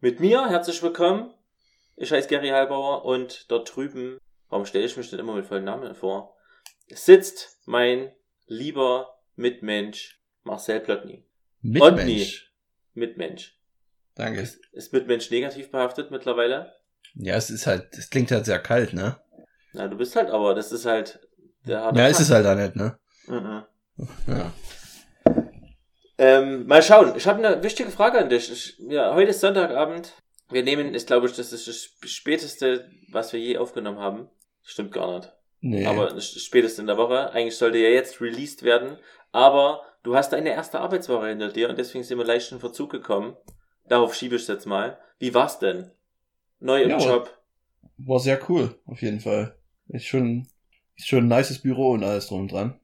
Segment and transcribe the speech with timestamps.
[0.00, 1.34] Mit mir, herzlich willkommen.
[1.96, 5.64] Ich heiße Gary Halbauer und dort drüben, warum stelle ich mich nicht immer mit vollen
[5.64, 6.36] Namen vor,
[6.88, 8.12] sitzt mein
[8.46, 11.26] lieber Mitmensch Marcel Plotny.
[11.62, 12.52] Mitmensch.
[12.94, 13.58] Mitmensch.
[14.14, 14.40] Danke.
[14.40, 16.72] Ist, ist Mitmensch negativ behaftet mittlerweile?
[17.14, 19.20] Ja, es ist halt, es klingt halt sehr kalt, ne?
[19.72, 21.26] Na, du bist halt aber, das ist halt
[21.66, 22.28] der harte Ja, ist Fakt.
[22.28, 22.98] es halt auch nicht, ne?
[23.26, 23.64] Mhm.
[24.28, 24.52] Ja.
[26.18, 27.14] Ähm, mal schauen.
[27.16, 28.50] Ich habe eine wichtige Frage an dich.
[28.50, 30.14] Ich, ja, heute ist Sonntagabend.
[30.50, 34.28] Wir nehmen, ich glaube, das ist das späteste, was wir je aufgenommen haben.
[34.62, 35.32] Stimmt gar nicht.
[35.60, 35.86] Nee.
[35.86, 37.30] Aber spätestens in der Woche.
[37.32, 38.98] Eigentlich sollte ja jetzt released werden.
[39.32, 42.90] Aber du hast deine erste Arbeitswoche hinter dir und deswegen sind wir leicht in Verzug
[42.90, 43.36] gekommen.
[43.86, 44.98] Darauf schiebe ich jetzt mal.
[45.18, 45.90] Wie war's denn?
[46.60, 47.38] Neu im Ja, Job.
[47.98, 49.56] War sehr cool, auf jeden Fall.
[49.88, 50.46] Ist schon,
[50.96, 52.78] ist schon ein nices Büro und alles drum und dran.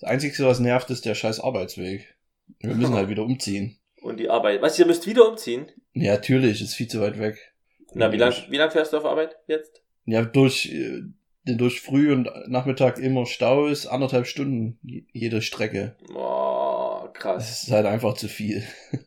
[0.00, 2.15] Das Einzige, was nervt, ist der scheiß Arbeitsweg.
[2.60, 3.78] Wir müssen halt wieder umziehen.
[4.02, 4.62] Und die Arbeit.
[4.62, 5.70] Was, ihr müsst wieder umziehen?
[5.92, 7.54] Ja, natürlich, ist viel zu weit weg.
[7.94, 9.82] Na, wie lang, wie lang fährst du auf Arbeit jetzt?
[10.04, 11.02] Ja, durch, äh,
[11.44, 15.96] durch Früh- und Nachmittag immer Stau ist, anderthalb Stunden je- jede Strecke.
[16.12, 17.48] Boah, krass.
[17.48, 18.62] Das ist halt einfach zu viel.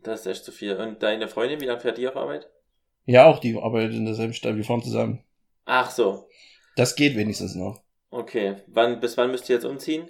[0.00, 0.74] Das ist echt zu viel.
[0.76, 2.48] Und deine Freundin, wie lange fährt die auf Arbeit?
[3.04, 5.22] Ja, auch die arbeitet in derselben Stadt, wir fahren zusammen.
[5.66, 6.28] Ach so.
[6.76, 7.82] Das geht wenigstens noch.
[8.10, 8.54] Okay.
[8.68, 10.08] Wann, bis wann müsst ihr jetzt umziehen?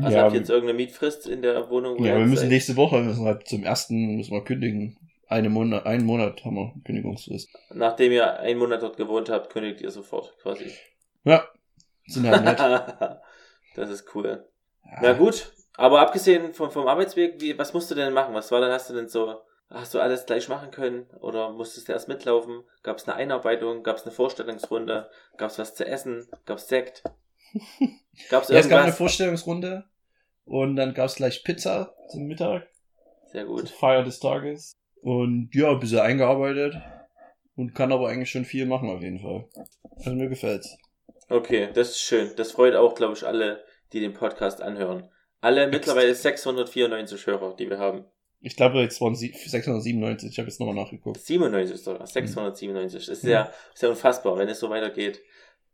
[0.00, 1.98] Also ja, habt ihr jetzt irgendeine Mietfrist in der Wohnung?
[1.98, 2.50] wo Ja, wir müssen seid?
[2.50, 4.96] nächste Woche, müssen halt zum ersten, müssen wir kündigen.
[5.28, 7.50] Eine Monat, einen Monat haben wir Kündigungsfrist.
[7.72, 10.72] Nachdem ihr einen Monat dort gewohnt habt, kündigt ihr sofort quasi.
[11.24, 11.44] Ja,
[12.06, 12.58] sind halt nett.
[13.76, 14.44] das ist cool.
[15.00, 15.52] Na gut.
[15.76, 18.34] Aber abgesehen vom, vom Arbeitsweg, wie, was musst du denn machen?
[18.34, 19.40] Was war dann, hast du denn so,
[19.70, 21.06] hast du alles gleich machen können?
[21.20, 22.64] Oder musstest du erst mitlaufen?
[22.82, 23.82] Gab es eine Einarbeitung?
[23.82, 25.08] Gab es eine Vorstellungsrunde?
[25.36, 26.26] Gab es was zu essen?
[26.44, 27.04] Gab es Sekt?
[28.30, 28.96] Gab es Ja, es gab eine irgendwas?
[28.96, 29.84] Vorstellungsrunde
[30.50, 32.66] und dann gab's gleich Pizza zum Mittag,
[33.26, 33.70] Sehr gut.
[33.70, 34.72] Feier des Tages.
[35.00, 36.74] Und ja, ein bisschen eingearbeitet
[37.54, 39.48] und kann aber eigentlich schon viel machen auf jeden Fall.
[39.96, 40.76] Also mir gefällt's.
[41.28, 42.32] Okay, das ist schön.
[42.36, 45.08] Das freut auch, glaube ich, alle, die den Podcast anhören.
[45.40, 48.04] Alle mittlerweile 694 Hörer, die wir haben.
[48.40, 51.20] Ich glaube, jetzt waren sie 697, ich habe jetzt nochmal nachgeguckt.
[51.20, 53.08] 97 sogar, 697.
[53.08, 54.36] Ist ja, ist ja unfassbar.
[54.36, 55.22] Wenn es so weitergeht,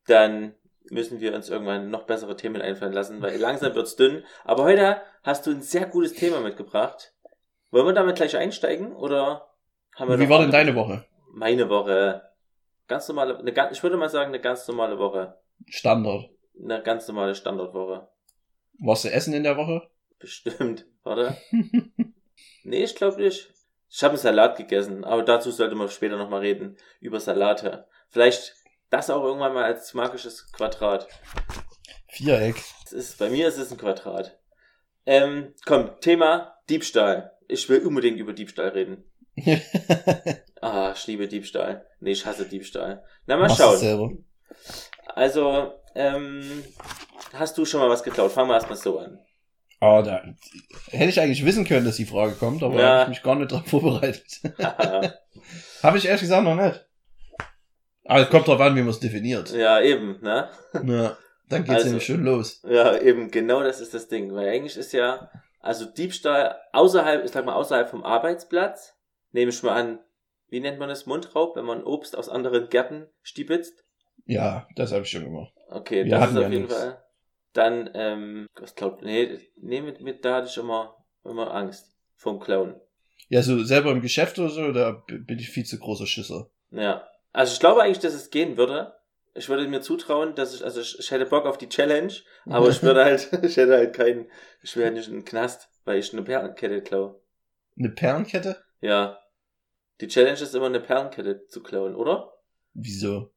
[0.06, 0.54] dann
[0.90, 4.24] müssen wir uns irgendwann noch bessere Themen einfallen lassen, weil langsam wird's dünn.
[4.44, 7.14] Aber heute hast du ein sehr gutes Thema mitgebracht.
[7.70, 9.50] Wollen wir damit gleich einsteigen oder
[9.94, 11.04] haben wir Wie war denn deine Woche?
[11.32, 12.22] Meine Woche.
[12.88, 15.38] Ganz normale, eine, ich würde mal sagen, eine ganz normale Woche.
[15.66, 16.30] Standard.
[16.62, 18.08] Eine ganz normale Standardwoche.
[18.78, 19.88] Warst du essen in der Woche?
[20.18, 20.86] Bestimmt.
[21.02, 21.36] Warte.
[22.66, 23.48] Nee, ich glaube nicht.
[23.88, 26.76] Ich habe einen Salat gegessen, aber dazu sollte man später nochmal reden.
[26.98, 27.86] Über Salate.
[28.08, 28.56] Vielleicht
[28.90, 31.06] das auch irgendwann mal als magisches Quadrat.
[32.08, 32.56] Viereck.
[32.84, 34.38] Es ist, bei mir ist es ein Quadrat.
[35.04, 37.32] Ähm, komm, Thema Diebstahl.
[37.48, 39.04] Ich will unbedingt über Diebstahl reden.
[40.62, 41.86] Ah, ich liebe Diebstahl.
[42.00, 43.04] Nee, ich hasse Diebstahl.
[43.26, 43.76] Na, mal Machst schauen.
[43.76, 44.10] selber.
[45.14, 46.64] Also, ähm,
[47.34, 48.32] hast du schon mal was geklaut?
[48.32, 49.18] Fangen wir erstmal so an.
[49.78, 50.22] Ah, da
[50.90, 52.80] hätte ich eigentlich wissen können, dass die Frage kommt, aber Ja.
[52.80, 54.24] da habe ich mich gar nicht drauf vorbereitet.
[55.82, 56.84] habe ich ehrlich gesagt noch nicht.
[58.08, 59.52] Aber es kommt drauf an, wie man es definiert.
[59.52, 60.48] ja, eben, ne?
[60.84, 61.16] Ja,
[61.48, 62.62] dann geht's Also- nämlich schon los.
[62.68, 64.32] Ja, eben, genau das ist das Ding.
[64.34, 65.30] Weil eigentlich ist ja,
[65.60, 68.94] also Diebstahl außerhalb, ich sag mal, außerhalb vom Arbeitsplatz,
[69.32, 69.98] nehme ich mal an,
[70.48, 71.06] wie nennt man das?
[71.06, 73.84] Mundraub, wenn man Obst aus anderen Gärten stibitzt?
[74.26, 75.52] Ja, das habe ich schon gemacht.
[75.68, 76.76] Okay, Wir das ist auf ja jeden nichts.
[76.76, 77.02] Fall.
[77.52, 82.38] Dann, ähm, was glaubt, nee, nee, mit, mit, da hatte ich immer, immer Angst vom
[82.38, 82.80] Clown.
[83.28, 86.48] Ja, so selber im Geschäft oder so, da bin ich viel zu großer Schisser.
[86.70, 87.08] Ja.
[87.36, 88.94] Also ich glaube eigentlich, dass es gehen würde.
[89.34, 92.10] Ich würde mir zutrauen, dass ich, also ich, ich hätte Bock auf die Challenge,
[92.46, 94.30] aber ich würde halt, ich hätte halt keinen,
[94.62, 97.20] ich wäre nicht in den Knast, weil ich eine Perlenkette klaue.
[97.78, 98.64] Eine Perlenkette?
[98.80, 99.18] Ja.
[100.00, 102.32] Die Challenge ist immer eine Perlenkette zu klauen, oder?
[102.72, 103.34] Wieso?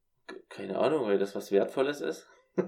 [0.47, 2.27] Keine Ahnung, weil das was Wertvolles ist.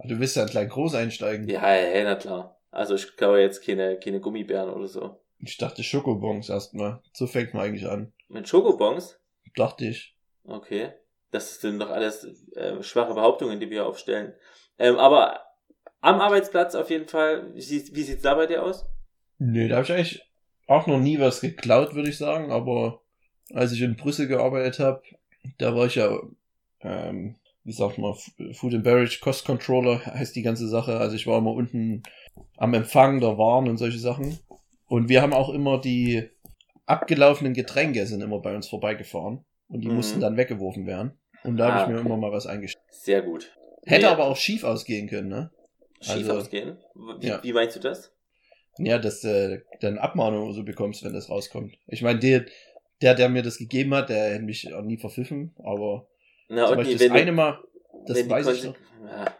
[0.00, 1.48] Ah, Du willst ja gleich groß einsteigen.
[1.48, 2.60] ja, hey, na klar.
[2.70, 5.20] Also ich klaue jetzt keine, keine Gummibären oder so.
[5.40, 7.02] Ich dachte Schokobons erstmal.
[7.12, 8.12] So fängt man eigentlich an.
[8.28, 9.18] Mit Schokobons?
[9.56, 10.16] Dachte ich.
[10.48, 10.92] Okay.
[11.30, 12.24] Das sind doch alles
[12.56, 14.32] äh, schwache Behauptungen, die wir aufstellen.
[14.78, 15.40] Ähm, aber
[16.00, 18.86] am Arbeitsplatz auf jeden Fall, wie, sieht- wie sieht's da bei dir aus?
[19.38, 20.22] Nö, da habe ich eigentlich
[20.66, 22.50] auch noch nie was geklaut, würde ich sagen.
[22.50, 23.02] Aber
[23.52, 25.02] als ich in Brüssel gearbeitet habe,
[25.58, 26.18] da war ich ja,
[26.80, 28.14] ähm, wie sagt man,
[28.54, 30.98] Food and Beverage Cost Controller heißt die ganze Sache.
[30.98, 32.02] Also ich war immer unten
[32.56, 34.38] am Empfang der Waren und solche Sachen.
[34.86, 36.30] Und wir haben auch immer die
[36.86, 39.44] abgelaufenen Getränke sind immer bei uns vorbeigefahren.
[39.68, 39.94] Und die Mhm.
[39.96, 41.12] mussten dann weggeworfen werden.
[41.44, 42.84] Und da habe Ah, ich mir immer mal was eingestellt.
[42.90, 43.54] Sehr gut.
[43.84, 45.50] Hätte Nee, aber auch schief ausgehen können, ne?
[46.00, 46.78] Schief Also, ausgehen?
[47.20, 47.42] Wie, ja.
[47.42, 48.12] wie meinst du das?
[48.78, 51.76] Ja, dass du dann Abmahnung so bekommst, wenn das rauskommt.
[51.86, 52.46] Ich meine, der,
[53.02, 56.06] der, der mir das gegeben hat, der hätte mich auch nie verpfiffen, aber
[56.48, 57.58] Na, zum und Beispiel das eine Mal,
[58.06, 58.76] das weiß ich noch.
[59.04, 59.34] ja,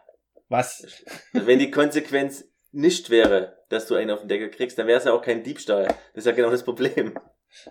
[0.49, 1.05] Was?
[1.33, 5.05] wenn die Konsequenz nicht wäre, dass du einen auf den Deckel kriegst, dann wäre es
[5.05, 5.85] ja auch kein Diebstahl.
[5.87, 7.19] Das ist ja genau das Problem.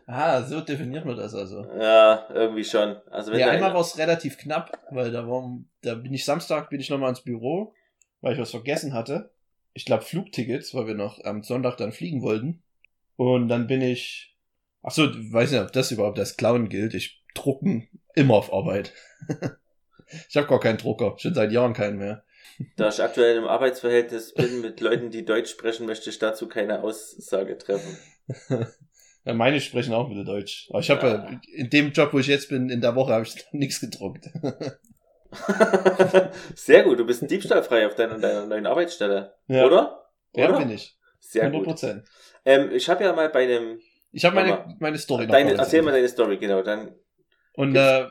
[0.05, 1.65] Ah, so definiert man das also.
[1.79, 2.97] Ja, irgendwie schon.
[3.09, 6.69] Also wenn Ja, einmal war es relativ knapp, weil da war, da bin ich Samstag,
[6.69, 7.73] bin ich nochmal ins Büro,
[8.21, 9.31] weil ich was vergessen hatte.
[9.73, 12.63] Ich glaube Flugtickets, weil wir noch am Sonntag dann fliegen wollten.
[13.15, 14.35] Und dann bin ich,
[14.81, 16.93] ach so, weiß nicht, ob das überhaupt als Clown gilt.
[16.93, 18.93] Ich drucken immer auf Arbeit.
[20.29, 22.23] ich habe gar keinen Drucker, schon seit Jahren keinen mehr.
[22.75, 26.81] Da ich aktuell im Arbeitsverhältnis bin mit Leuten, die Deutsch sprechen, möchte ich dazu keine
[26.81, 27.97] Aussage treffen.
[29.27, 30.67] Ja, meine sprechen auch wieder Deutsch.
[30.69, 31.29] Aber ich habe Ja.
[31.29, 31.41] ja.
[31.53, 34.29] in dem Job, wo ich jetzt bin, in der Woche habe ich nichts gedruckt.
[36.55, 39.33] Sehr gut, du bist diebstahlfrei auf deiner, deiner neuen Arbeitsstelle.
[39.47, 39.65] Ja.
[39.65, 40.09] Oder?
[40.33, 40.59] Ja, Oder?
[40.59, 40.97] bin ich.
[41.19, 41.67] Sehr 100 gut.
[41.67, 42.07] Prozent.
[42.45, 43.81] Ähm, ich habe ja mal bei einem.
[44.13, 46.61] Ich habe meine, meine Story Deine, erzähl mal deine Story, genau.
[46.61, 46.95] Dann.
[47.53, 48.05] Und äh,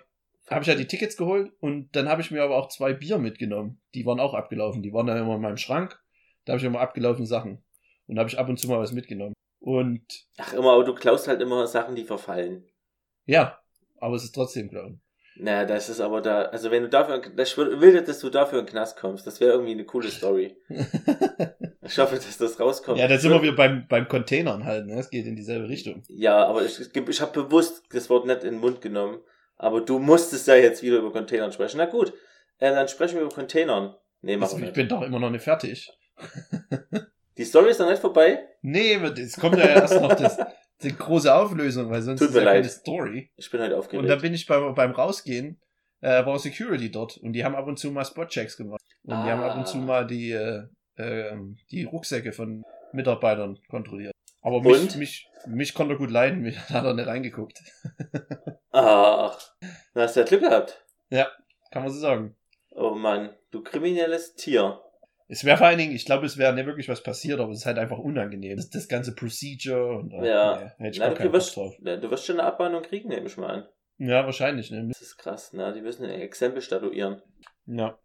[0.50, 3.16] habe ich ja die Tickets geholt und dann habe ich mir aber auch zwei Bier
[3.16, 3.80] mitgenommen.
[3.94, 4.82] Die waren auch abgelaufen.
[4.82, 5.98] Die waren dann immer in meinem Schrank.
[6.44, 7.64] Da habe ich immer abgelaufene Sachen.
[8.06, 9.32] Und da habe ich ab und zu mal was mitgenommen.
[9.58, 10.04] Und
[10.38, 12.64] Ach, immer, aber du klaust halt immer Sachen, die verfallen.
[13.24, 13.58] ja,
[13.98, 15.00] aber es ist trotzdem glauben.
[15.38, 16.42] Naja, das ist aber da.
[16.42, 17.20] Also, wenn du dafür.
[17.38, 19.26] Ich will, dass du dafür in den Knast kommst.
[19.26, 20.56] Das wäre irgendwie eine coole Story.
[21.88, 22.98] Ich hoffe, dass das rauskommt.
[22.98, 24.86] ja, da sind wir wieder beim, beim Containern halt.
[24.86, 24.98] Ne?
[24.98, 26.02] Es geht in dieselbe Richtung.
[26.08, 29.20] Ja, aber ich, ich, habe bewusst das Wort nicht in den Mund genommen.
[29.56, 31.78] Aber du musstest ja jetzt wieder über Containern sprechen.
[31.78, 32.12] Na gut,
[32.58, 33.94] äh, dann sprechen wir über Containern.
[34.20, 34.74] Nee, Also, ich nicht.
[34.74, 35.90] bin doch immer noch nicht fertig.
[37.38, 38.48] Die Story ist noch nicht vorbei.
[38.68, 40.38] Nee, es kommt ja erst noch das,
[40.82, 42.70] die große Auflösung, weil sonst Tut ist mir ja keine leid.
[42.70, 43.30] Story.
[43.36, 44.22] Ich bin heute Und da aufgeregt.
[44.22, 45.60] bin ich beim, beim Rausgehen,
[46.00, 48.82] äh, war Security dort und die haben ab und zu mal Spotchecks gemacht.
[49.04, 49.82] Und die haben ab und zu Ah.
[49.82, 50.64] mal die, äh,
[50.98, 54.12] ähm, die Rucksäcke von Mitarbeitern kontrolliert.
[54.42, 54.96] Aber mich, Und?
[54.96, 57.60] mich, mich konnte er gut leiden, mich hat er nicht reingeguckt.
[58.72, 59.38] Ach,
[59.94, 60.84] dann hast du ja Glück gehabt.
[61.70, 62.34] Kann man so sagen.
[62.70, 64.80] Oh Mann, du kriminelles Tier.
[65.28, 67.60] Es wäre vor allen Dingen, ich glaube, es wäre nicht wirklich was passiert, aber es
[67.60, 68.56] ist halt einfach unangenehm.
[68.56, 70.56] Das, das ganze Procedure und äh, Ja.
[70.78, 73.36] nee, hätte ich Na, gar du, wirst, du wirst schon eine Abmahnung kriegen, nehme ich
[73.36, 73.68] mal an.
[73.98, 74.86] Ja, wahrscheinlich, ne?
[74.88, 75.72] Das ist krass, ne?
[75.74, 77.22] Die müssen ein Exempel statuieren.
[77.66, 77.98] Ja.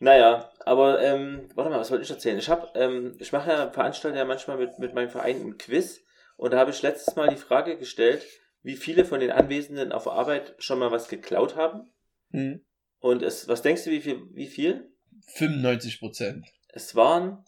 [0.00, 2.38] Naja, aber ähm, warte mal, was wollte ich erzählen?
[2.38, 6.00] Ich habe, ähm, ich mache ja, veranstalte ja manchmal mit, mit meinem Verein ein Quiz
[6.36, 8.24] und da habe ich letztes Mal die Frage gestellt,
[8.62, 11.92] wie viele von den Anwesenden auf Arbeit schon mal was geklaut haben.
[12.32, 12.64] Hm.
[12.98, 14.22] Und es, was denkst du, wie viel?
[14.32, 14.90] Wie viel?
[15.36, 16.46] 95 Prozent.
[16.76, 17.44] Es waren,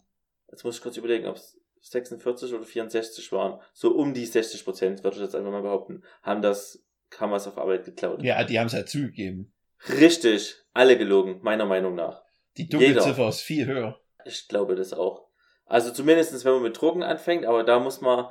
[0.49, 3.59] jetzt muss ich kurz überlegen, ob es 46 oder 64 waren.
[3.73, 6.81] So um die 60 Prozent, würde ich jetzt einfach mal behaupten, haben das,
[7.19, 8.23] was auf Arbeit geklaut.
[8.23, 9.53] Ja, die haben es halt zugegeben.
[9.89, 12.23] Richtig, alle gelogen, meiner Meinung nach.
[12.55, 12.69] Die.
[12.69, 13.99] Dunkelziffer ist viel höher.
[14.25, 15.27] Ich glaube das auch.
[15.65, 18.27] Also zumindestens, wenn man mit Drogen anfängt, aber da muss man,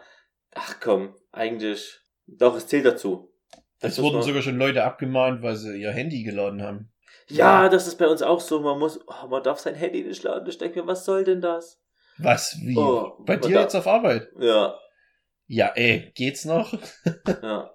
[0.55, 3.33] ach komm, eigentlich, doch, es zählt dazu.
[3.81, 6.91] Es wurden sogar schon Leute abgemahnt, weil sie ihr Handy geladen haben.
[7.29, 8.61] Ja, das ist bei uns auch so.
[8.61, 10.49] Man muss, oh, man darf sein Handy nicht laden.
[10.49, 11.81] Ich denke mir, was soll denn das?
[12.19, 12.57] Was?
[12.63, 12.77] Wie?
[12.77, 14.29] Oh, Bei dir jetzt auf Arbeit?
[14.39, 14.79] Ja,
[15.49, 16.73] Ja, ey, geht's noch?
[17.43, 17.71] ja.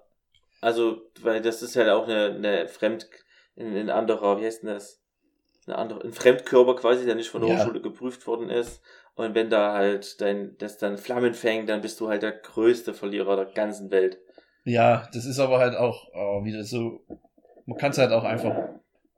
[0.60, 3.08] Also, weil das ist halt auch eine, eine Fremd,
[3.56, 5.00] ein, ein anderer, wie heißt denn das?
[5.66, 7.58] Eine andere, ein Fremdkörper quasi, der nicht von der Ja.
[7.58, 8.82] Hochschule geprüft worden ist.
[9.14, 12.94] Und wenn da halt dein, das dann Flammen fängt, dann bist du halt der größte
[12.94, 14.18] Verlierer der ganzen Welt.
[14.64, 17.00] Ja, das ist aber halt auch oh, wieder so.
[17.66, 18.56] Man kann es halt auch einfach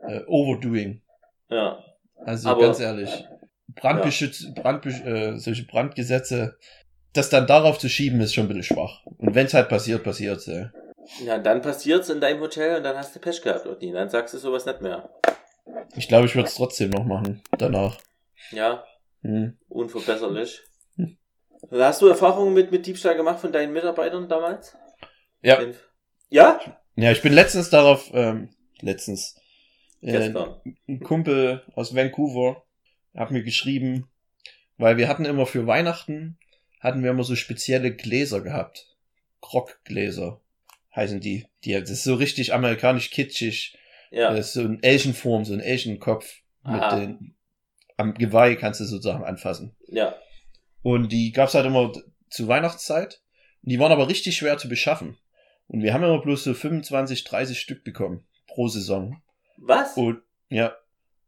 [0.09, 1.03] äh, overdoing.
[1.49, 1.83] Ja.
[2.25, 3.25] Also Aber- ganz ehrlich.
[3.77, 6.57] Brandbeschütz, Brandbesch äh, solche Brandgesetze,
[7.13, 9.05] das dann darauf zu schieben, ist schon ein bisschen schwach.
[9.19, 10.47] Und wenn es halt passiert, passiert's.
[10.47, 10.69] Äh.
[11.25, 13.95] Ja, dann passiert's in deinem Hotel und dann hast du Pech gehabt, Odin.
[13.95, 15.11] Dann sagst du sowas nicht mehr.
[15.97, 17.43] Ich glaube, ich würde es trotzdem noch machen.
[17.59, 17.99] Danach.
[18.53, 18.85] Ja,
[19.23, 19.57] Hm.
[19.69, 20.61] unverbesserlich.
[21.71, 24.77] Hast du Erfahrungen mit, mit Diebstahl gemacht von deinen Mitarbeitern damals?
[25.43, 25.59] Ja.
[26.29, 26.61] Ja?
[26.97, 28.51] Ja, ich bin letztens darauf, ähm,
[28.83, 29.37] letztens,
[30.05, 30.35] äh,
[30.89, 32.65] ein Kumpel aus Vancouver
[33.15, 34.09] hat mir geschrieben,
[34.77, 36.39] weil wir hatten immer für Weihnachten,
[36.81, 38.89] hatten wir immer so spezielle Gläser gehabt.
[39.41, 40.41] Grockgläser
[40.95, 41.47] heißen die.
[41.65, 41.73] die.
[41.73, 43.77] Das ist so richtig amerikanisch kitschig.
[44.11, 44.33] Ja.
[44.33, 46.97] Das ist so ein Elchenform, so ein Elchenkopf mit Aha.
[47.01, 47.35] den,
[47.97, 49.75] am Geweih kannst du sozusagen anfassen.
[49.89, 50.15] Ja.
[50.83, 51.93] Und die gab's halt immer
[52.29, 53.23] zu Weihnachtszeit.
[53.63, 55.17] Und die waren aber richtig schwer zu beschaffen.
[55.67, 59.23] Und wir haben immer bloß so 25, 30 Stück bekommen pro Saison.
[59.57, 59.97] Was?
[59.97, 60.75] Und ja.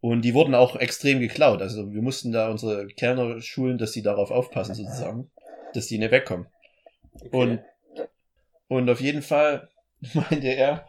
[0.00, 1.62] Und die wurden auch extrem geklaut.
[1.62, 5.30] Also wir mussten da unsere Kellner schulen, dass sie darauf aufpassen, sozusagen.
[5.74, 6.46] Dass die nicht wegkommen.
[7.14, 7.28] Okay.
[7.32, 7.60] Und,
[8.68, 9.68] und auf jeden Fall
[10.14, 10.86] meinte er,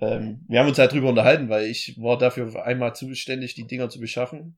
[0.00, 3.88] ähm, wir haben uns halt drüber unterhalten, weil ich war dafür einmal zuständig, die Dinger
[3.88, 4.56] zu beschaffen.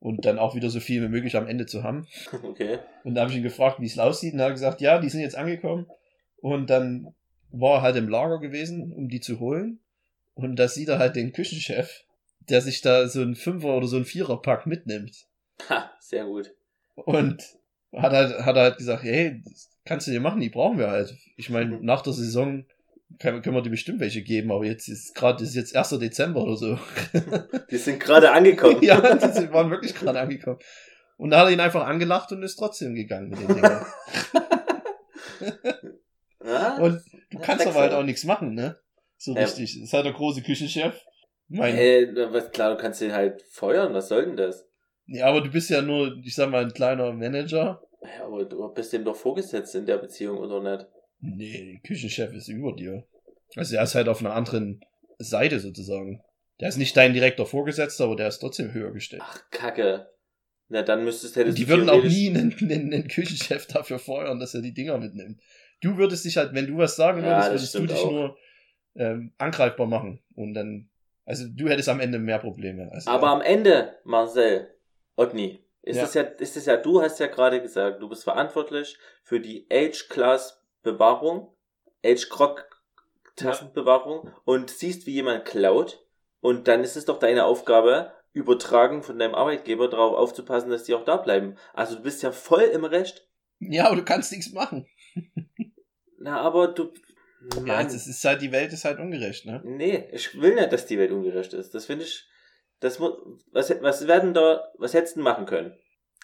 [0.00, 2.06] und dann auch wieder so viel wie möglich am Ende zu haben.
[2.42, 2.78] Okay.
[3.04, 4.34] Und da habe ich ihn gefragt, wie es aussieht.
[4.34, 5.86] Und er hat gesagt, ja, die sind jetzt angekommen.
[6.36, 7.14] Und dann
[7.50, 9.80] war er halt im Lager gewesen, um die zu holen.
[10.34, 12.02] Und da sieht er halt den Küchenchef,
[12.40, 15.26] der sich da so ein Fünfer- oder so ein Vierer-Pack mitnimmt.
[15.68, 16.52] Ha, sehr gut.
[16.96, 17.42] Und
[17.94, 21.14] hat halt, hat halt gesagt, hey, das kannst du dir machen, die brauchen wir halt.
[21.36, 21.84] Ich meine, Mhm.
[21.84, 22.66] nach der Saison
[23.20, 25.98] können wir dir bestimmt welche geben, aber jetzt ist gerade, ist jetzt 1.
[26.00, 26.78] Dezember oder so.
[27.70, 28.78] Die sind gerade angekommen.
[28.82, 30.58] ja, die sind- waren wirklich gerade angekommen.
[31.16, 33.86] Und da hat er ihn einfach angelacht und ist trotzdem gegangen mit den Dingern.
[36.44, 36.76] Ja?
[36.78, 38.76] Und du kannst aber halt auch nichts machen, ne?
[39.24, 39.40] So Ja.
[39.42, 39.74] richtig.
[39.74, 41.00] Das ist halt der große Küchenchef.
[41.48, 43.94] Mein, Äh, was, klar, du kannst den halt feuern.
[43.94, 44.68] Was soll denn das?
[45.06, 47.82] ja, aber du bist ja nur, ich sag mal, ein kleiner Manager.
[48.02, 50.86] Ja, aber du bist dem doch vorgesetzt in der Beziehung, oder nicht?
[51.20, 53.04] Nee, der Küchenchef ist über dir.
[53.56, 54.84] Also er ist halt auf einer anderen
[55.18, 56.22] Seite sozusagen.
[56.60, 59.22] Der ist nicht dein direkter Vorgesetzter, aber der ist trotzdem höher gestellt.
[59.24, 60.10] Ach, Kacke.
[60.68, 63.98] Na, dann müsstest hättest Und die du würden auch nie einen, einen, einen Küchenchef dafür
[63.98, 65.40] feuern, dass er die Dinger mitnimmt.
[65.80, 68.10] Du würdest dich halt, wenn du was sagen Ja, würdest, das würdest du dich auch.
[68.10, 68.36] nur
[68.96, 70.20] ähm, angreifbar machen.
[70.34, 70.88] Und dann,
[71.24, 72.90] also du hättest am Ende mehr Probleme.
[72.92, 73.32] Als Aber er.
[73.34, 74.74] am Ende, Marcel,
[75.16, 76.04] Otni, ist Ja.
[76.04, 79.66] es ja, ist es ja, du hast ja gerade gesagt, du bist verantwortlich für die
[79.70, 81.48] Age-Class-Bewahrung,
[82.04, 86.04] Age-Croc-Tassenbewahrung und siehst, wie jemand klaut.
[86.40, 90.94] Und dann ist es doch deine Aufgabe, übertragen von deinem Arbeitgeber darauf aufzupassen, dass die
[90.94, 91.56] auch da bleiben.
[91.72, 93.26] Also du bist ja voll im Recht.
[93.60, 94.86] ja, aber du kannst nichts machen.
[96.18, 96.92] Na, aber du.
[97.66, 99.60] Ja, es ist halt, die Welt ist halt ungerecht, ne?
[99.64, 101.74] Nee, ich will nicht, dass die Welt ungerecht ist.
[101.74, 102.24] Das finde ich.
[102.80, 103.10] Das mu
[103.52, 105.74] was, was werden da, was hättest du machen können?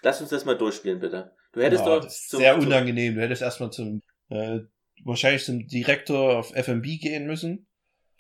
[0.03, 1.33] Lass uns das mal durchspielen, bitte.
[1.53, 2.05] Du hättest ja, doch.
[2.05, 3.15] das ist zum- sehr unangenehm.
[3.15, 4.61] Du hättest erstmal zum, äh,
[5.05, 7.67] wahrscheinlich zum Direktor auf FMB gehen müssen,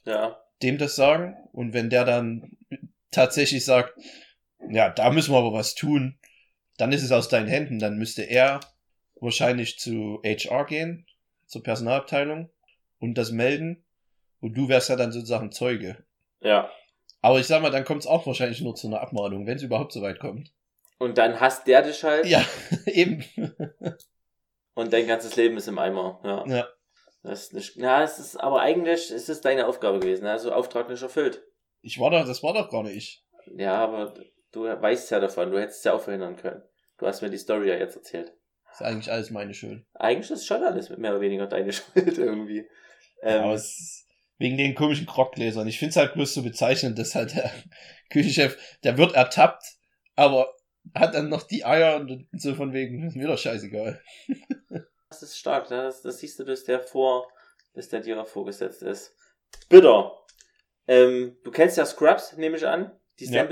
[0.04, 0.40] Ja.
[0.62, 1.36] dem das sagen.
[1.52, 2.56] Und wenn der dann
[3.10, 3.94] tatsächlich sagt,
[4.68, 6.18] ja, da müssen wir aber was tun,
[6.78, 7.78] dann ist es aus deinen Händen.
[7.78, 8.60] Dann müsste er
[9.20, 11.06] wahrscheinlich zu HR gehen,
[11.46, 12.50] zur Personalabteilung
[13.00, 13.84] und das melden.
[14.40, 16.04] Und du wärst ja dann sozusagen Zeuge.
[16.40, 16.70] Ja.
[17.20, 19.62] Aber ich sag mal, dann kommt es auch wahrscheinlich nur zu einer Abmahnung, wenn es
[19.62, 20.52] überhaupt so weit kommt.
[20.98, 22.26] Und dann hasst der dich halt.
[22.26, 22.44] Ja,
[22.86, 23.24] eben.
[24.74, 26.20] Und dein ganzes Leben ist im Eimer.
[26.24, 26.46] Ja.
[26.46, 26.68] Ja.
[27.22, 30.26] Das ist nicht, ja, es ist, aber eigentlich ist es deine Aufgabe gewesen.
[30.26, 31.42] Also Auftrag nicht erfüllt.
[31.82, 33.24] Ich war doch, das war doch gar nicht ich.
[33.56, 34.14] Ja, aber
[34.52, 35.50] du weißt ja davon.
[35.50, 36.62] Du hättest es ja auch verhindern können.
[36.98, 38.32] Du hast mir die Story ja jetzt erzählt.
[38.72, 39.84] ist eigentlich alles meine Schuld.
[39.94, 42.66] Eigentlich ist schon alles mehr oder weniger deine Schuld irgendwie.
[43.22, 44.06] Ähm, es ist
[44.38, 45.68] wegen den komischen Krockgläsern.
[45.68, 47.50] Ich finde es halt bloß so bezeichnend, dass halt der
[48.10, 49.64] Küchenchef, der wird ertappt,
[50.16, 50.54] aber
[50.94, 54.00] hat dann noch die Eier und so von wegen, ist mir doch scheißegal.
[55.10, 55.82] Das ist stark, ne?
[55.82, 57.26] Das, das siehst du, dass der vor,
[57.74, 59.12] dass der dir vorgesetzt ist.
[59.68, 60.16] Bitter.
[60.86, 63.48] Ähm, du kennst ja Scrubs, nehme ich an, die Ja.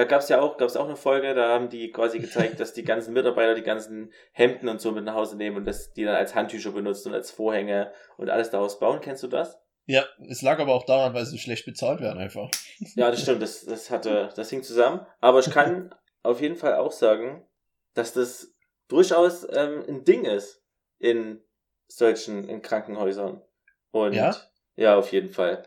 [0.00, 2.84] Da gab's ja auch, gab's auch eine Folge, da haben die quasi gezeigt, dass die
[2.84, 6.14] ganzen Mitarbeiter die ganzen Hemden und so mit nach Hause nehmen und dass die dann
[6.14, 9.02] als Handtücher benutzen und als Vorhänge und alles daraus bauen.
[9.02, 9.60] Kennst du das?
[9.84, 12.50] Ja, es lag aber auch daran, weil sie schlecht bezahlt werden einfach.
[12.94, 15.04] Ja, das stimmt, das, das hatte, das hing zusammen.
[15.20, 17.46] Aber ich kann auf jeden Fall auch sagen,
[17.92, 18.54] dass das
[18.88, 20.62] durchaus ähm, ein Ding ist
[20.98, 21.42] in
[21.88, 23.42] solchen, in Krankenhäusern.
[23.90, 24.34] Und Ja?
[24.76, 25.62] ja, auf jeden Fall.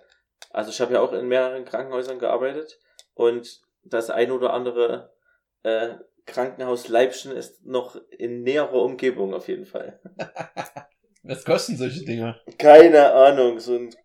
[0.50, 2.80] Also ich habe ja auch in mehreren Krankenhäusern gearbeitet
[3.13, 5.13] und das ein oder andere
[5.63, 10.00] äh, Krankenhaus Leibchen ist noch in näherer Umgebung auf jeden Fall.
[11.24, 12.40] Was kosten solche Dinge?
[12.58, 13.96] Keine Ahnung, so ein,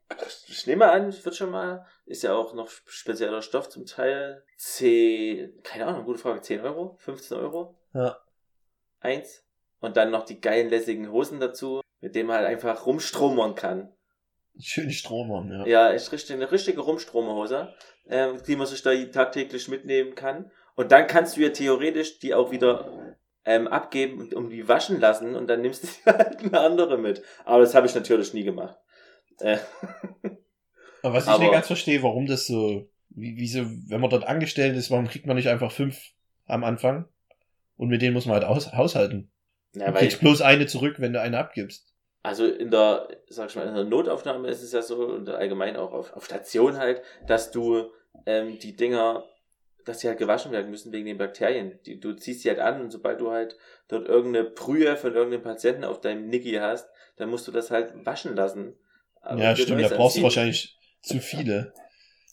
[0.46, 4.44] ich nehme an, wird schon mal, ist ja auch noch spezieller Stoff zum Teil.
[4.56, 7.76] 10, keine Ahnung, gute Frage, 10 Euro, 15 Euro?
[7.92, 8.18] Ja.
[9.00, 9.44] Eins.
[9.80, 13.92] Und dann noch die geilen lässigen Hosen dazu, mit denen man halt einfach rumstromern kann.
[14.60, 15.66] Schöne Stromer, ja.
[15.66, 17.72] Ja, ist richtig, eine richtige Rumstromerhose,
[18.08, 20.50] ähm, die man sich da tagtäglich mitnehmen kann.
[20.74, 25.00] Und dann kannst du ja theoretisch die auch wieder ähm, abgeben und um die waschen
[25.00, 27.22] lassen und dann nimmst du halt eine andere mit.
[27.44, 28.76] Aber das habe ich natürlich nie gemacht.
[29.40, 29.58] Äh,
[31.02, 34.24] Aber was ich Aber- nicht ganz verstehe, warum das so, wie, wieso, wenn man dort
[34.26, 36.00] angestellt ist, warum kriegt man nicht einfach fünf
[36.46, 37.08] am Anfang?
[37.76, 39.30] Und mit denen muss man halt aus, haushalten.
[39.74, 41.94] ja, du kriegst bloß eine zurück, wenn du eine abgibst.
[42.22, 45.76] Also in der, sag ich mal, in der Notaufnahme ist es ja so und allgemein
[45.76, 47.90] auch auf, auf Station halt, dass du
[48.26, 49.24] ähm, die Dinger,
[49.84, 51.78] dass die halt gewaschen werden müssen wegen den Bakterien.
[51.86, 53.56] Die, du ziehst die halt an und sobald du halt
[53.88, 57.92] dort irgendeine Brühe von irgendeinem Patienten auf deinem Niki hast, dann musst du das halt
[58.04, 58.76] waschen lassen.
[59.20, 61.72] Aber ja, stimmt, da brauchst du wahrscheinlich zu viele.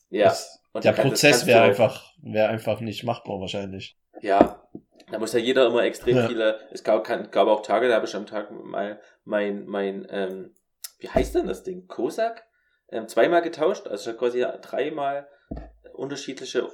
[0.10, 0.26] Ja.
[0.26, 3.98] Das, der Prozess wäre einfach, wäre einfach nicht machbar wahrscheinlich.
[4.22, 4.65] Ja,
[5.12, 6.28] da muss ja jeder immer extrem Ja.
[6.28, 6.60] viele.
[6.72, 10.54] Es gab, gab auch Tage, da habe ich am Tag mal mein, mein, ähm,
[11.00, 11.88] wie heißt denn das Ding?
[11.88, 12.46] Kosak?
[12.90, 13.88] Ähm, zweimal getauscht.
[13.88, 15.28] Also ich habe quasi dreimal
[15.94, 16.70] unterschiedliche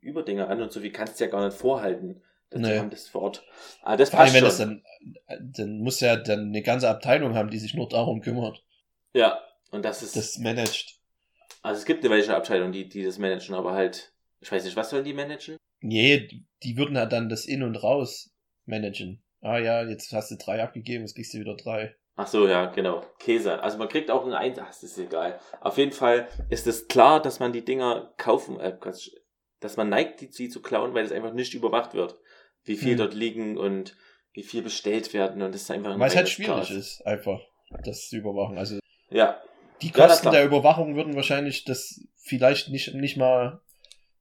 [0.00, 2.22] Überdinger an und so viel kannst du ja gar nicht vorhalten.
[2.50, 2.78] Das Nee.
[2.78, 3.44] haben das vor Ort.
[3.82, 4.82] Ah, das Vor allem, wenn das dann,
[5.40, 8.62] dann muss ja dann eine ganze Abteilung haben, die sich nur darum kümmert,
[9.14, 10.98] ja, und das ist, das managt.
[11.62, 14.76] also es gibt eine welche Abteilung, die, die das managen, aber halt, ich weiß nicht,
[14.76, 15.56] was sollen die managen?
[15.82, 16.28] Nee,
[16.62, 18.32] die würden ja dann das In und Raus
[18.64, 19.22] managen.
[19.40, 21.94] Ah ja, jetzt hast du drei abgegeben, jetzt kriegst du wieder drei.
[22.14, 23.04] Ach so, ja, genau.
[23.18, 23.60] Käse.
[23.62, 24.58] Also man kriegt auch ein Eins.
[24.58, 25.40] Ach, das ist egal.
[25.60, 28.76] Auf jeden Fall ist es klar, dass man die Dinger kaufen, äh,
[29.60, 32.16] dass man neigt, die, sie zu klauen, weil es einfach nicht überwacht wird.
[32.64, 32.98] Wie viel Hm.
[32.98, 33.96] dort liegen und
[34.34, 36.70] wie viel bestellt werden und das ist einfach ein Weil es halt schwierig Chaos.
[36.70, 37.40] ist, einfach
[37.84, 38.56] das zu überwachen.
[38.58, 38.78] Also
[39.10, 39.40] Ja,
[39.80, 40.34] die Ja, Kosten klar.
[40.34, 43.60] der Überwachung würden wahrscheinlich das vielleicht nicht, nicht mal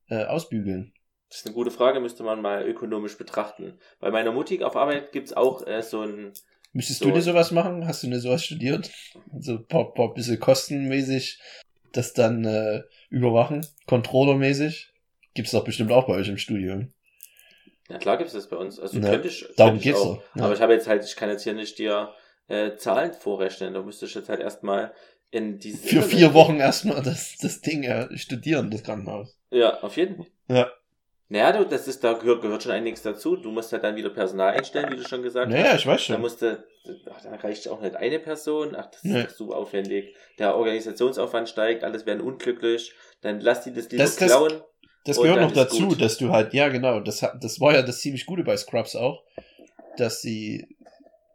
[0.10, 0.94] äh, ausbügeln.
[1.32, 3.80] Das ist eine gute Frage, müsste man mal ökonomisch betrachten.
[4.02, 6.34] Bei meiner Mutti auf Arbeit gibt's auch äh, so ein,
[6.74, 7.06] Müsstest So.
[7.06, 7.88] du dir sowas machen?
[7.88, 8.92] Hast du dir sowas studiert?
[9.40, 11.40] So ein paar, paar bisschen kostenmäßig
[11.94, 14.92] das dann äh, überwachen, controllermäßig?
[15.34, 16.92] Gibt's doch bestimmt auch bei euch im Studium.
[17.90, 18.80] ja klar gibt's das bei uns.
[18.80, 20.18] Also Ja, könnte ich, darum könnte ich geht's auch.
[20.18, 20.44] doch, ja.
[20.44, 22.14] Aber ich habe jetzt halt, ich kann jetzt hier nicht dir
[22.48, 23.74] äh, Zahlen vorrechnen.
[23.74, 24.94] Da müsste ich jetzt halt erstmal
[25.30, 26.34] in dieses Für Internet vier.
[26.34, 29.38] Wochen erstmal das, das Ding äh, studieren, das Krankenhaus.
[29.50, 30.28] Ja, auf jeden Fall.
[30.50, 30.72] Ja.
[31.32, 33.38] Naja, du, das ist, da gehört, gehört schon einiges dazu.
[33.38, 35.80] Du musst halt dann wieder Personal einstellen, wie du schon gesagt Naja, hast.
[35.80, 36.22] ich weiß Da schon.
[36.22, 36.68] musste,
[37.10, 38.76] ach, da reicht auch nicht eine Person.
[38.76, 39.22] Ach, das Nee.
[39.24, 40.14] ist super aufwendig.
[40.40, 42.94] Der Organisationsaufwand steigt, alles werden unglücklich.
[43.22, 44.62] Dann lass die das lieber Das- das- klauen.
[45.06, 46.02] Das Und gehört noch dazu, gut.
[46.02, 48.96] dass du halt, ja genau, das, hat- das war ja das ziemlich Gute bei Scrubs
[48.98, 49.24] auch,
[49.98, 50.68] dass sie,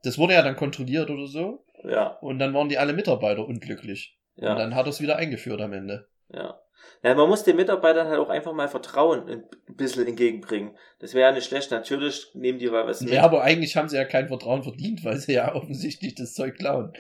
[0.05, 4.17] das wurde ja dann kontrolliert oder so Ja, und dann waren die alle Mitarbeiter unglücklich.
[4.37, 6.07] Und ja, dann hat er es wieder eingeführt am Ende.
[6.33, 6.61] Ja.
[7.03, 9.45] Ja, man muss den Mitarbeitern halt auch einfach mal Vertrauen ein
[9.77, 10.77] bisschen entgegenbringen.
[10.99, 11.71] Das wäre ja nicht schlecht.
[11.71, 13.13] Natürlich nehmen die mal was mit.
[13.13, 16.57] Ja, aber eigentlich haben sie ja kein Vertrauen verdient, weil sie ja offensichtlich das Zeug
[16.57, 16.93] klauen.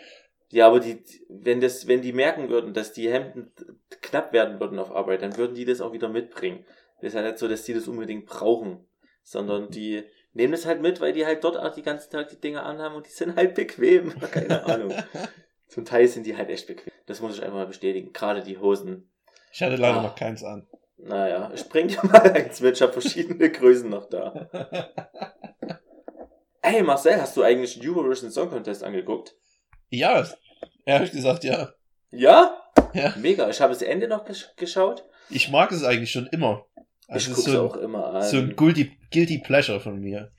[0.51, 3.53] Ja, aber die, wenn das, wenn die merken würden, dass die Hemden
[4.01, 6.65] knapp werden würden auf Arbeit, dann würden die das auch wieder mitbringen.
[7.01, 8.87] Das ist ja nicht so, dass die das unbedingt brauchen,
[9.23, 12.41] sondern die nehmen es halt mit, weil die halt dort auch die ganzen Tag die
[12.41, 14.15] Dinge anhaben und die sind halt bequem.
[14.31, 14.95] Keine Ahnung.
[15.67, 16.93] Zum Teil sind die halt echt bequem.
[17.07, 18.13] Das muss ich einfach mal bestätigen.
[18.13, 19.11] Gerade die Hosen.
[19.57, 20.03] Ich hatte leider Ah.
[20.03, 20.67] noch keins an.
[20.99, 22.77] Naja, ich bring dir mal eins mit.
[22.77, 24.51] Ich habe verschiedene Größen noch da.
[26.63, 29.35] Hey Marcel, hast du eigentlich den Eurovision Song Contest angeguckt?
[29.89, 30.27] ja,
[30.85, 31.71] ehrlich gesagt, ja.
[32.11, 32.61] Ja?
[32.93, 33.15] Ja.
[33.17, 33.49] Mega.
[33.49, 35.05] Ich habe das Ende noch gesch geschaut.
[35.31, 36.67] Ich mag es eigentlich schon immer.
[37.09, 38.23] Ich Also es gucke so, auch immer an.
[38.23, 40.33] so ein guilty, guilty Pleasure von mir.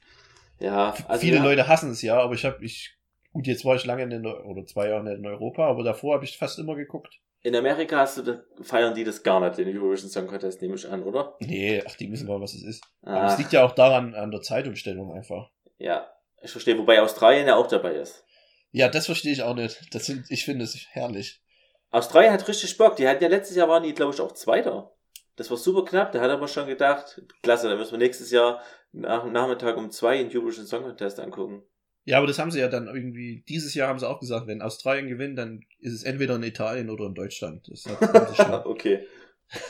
[0.59, 2.93] ja, also Viele ja, Leute hassen es ja, aber ich habe, ich,
[3.31, 6.15] gut, jetzt war ich lange in Eu- oder zwei Jahre nicht in Europa, aber davor
[6.15, 7.19] habe ich fast immer geguckt.
[7.43, 10.75] In Amerika hast du, das- feiern die das gar nicht, den Eurovision Song Contest, nehme
[10.75, 11.35] ich an, oder?
[11.39, 12.83] Nee, ach, die wissen gar, was es ist.
[13.03, 15.49] Aber Ah, es liegt ja auch daran, an der Zeitumstellung einfach.
[15.77, 18.23] ja, ich verstehe, wobei Australien ja auch dabei ist.
[18.71, 19.93] Ja, das verstehe ich auch nicht.
[19.93, 21.41] Das sind, ich finde es herrlich.
[21.89, 22.95] Australien hat richtig Bock.
[22.97, 24.91] Die hatten ja letztes Jahr waren die, glaube ich, auch Zweiter.
[25.35, 26.11] Das war super knapp.
[26.11, 29.89] Da hat er aber schon gedacht, klasse, dann müssen wir nächstes Jahr nach Nachmittag um
[29.89, 31.63] zwei den Eurovision Song Contest angucken.
[32.07, 34.61] Ja, aber das haben sie ja dann irgendwie, dieses Jahr haben sie auch gesagt, wenn
[34.61, 37.67] Australien gewinnt, dann ist es entweder in Italien oder in Deutschland.
[37.69, 39.05] Das hat, haben, sie schon, okay,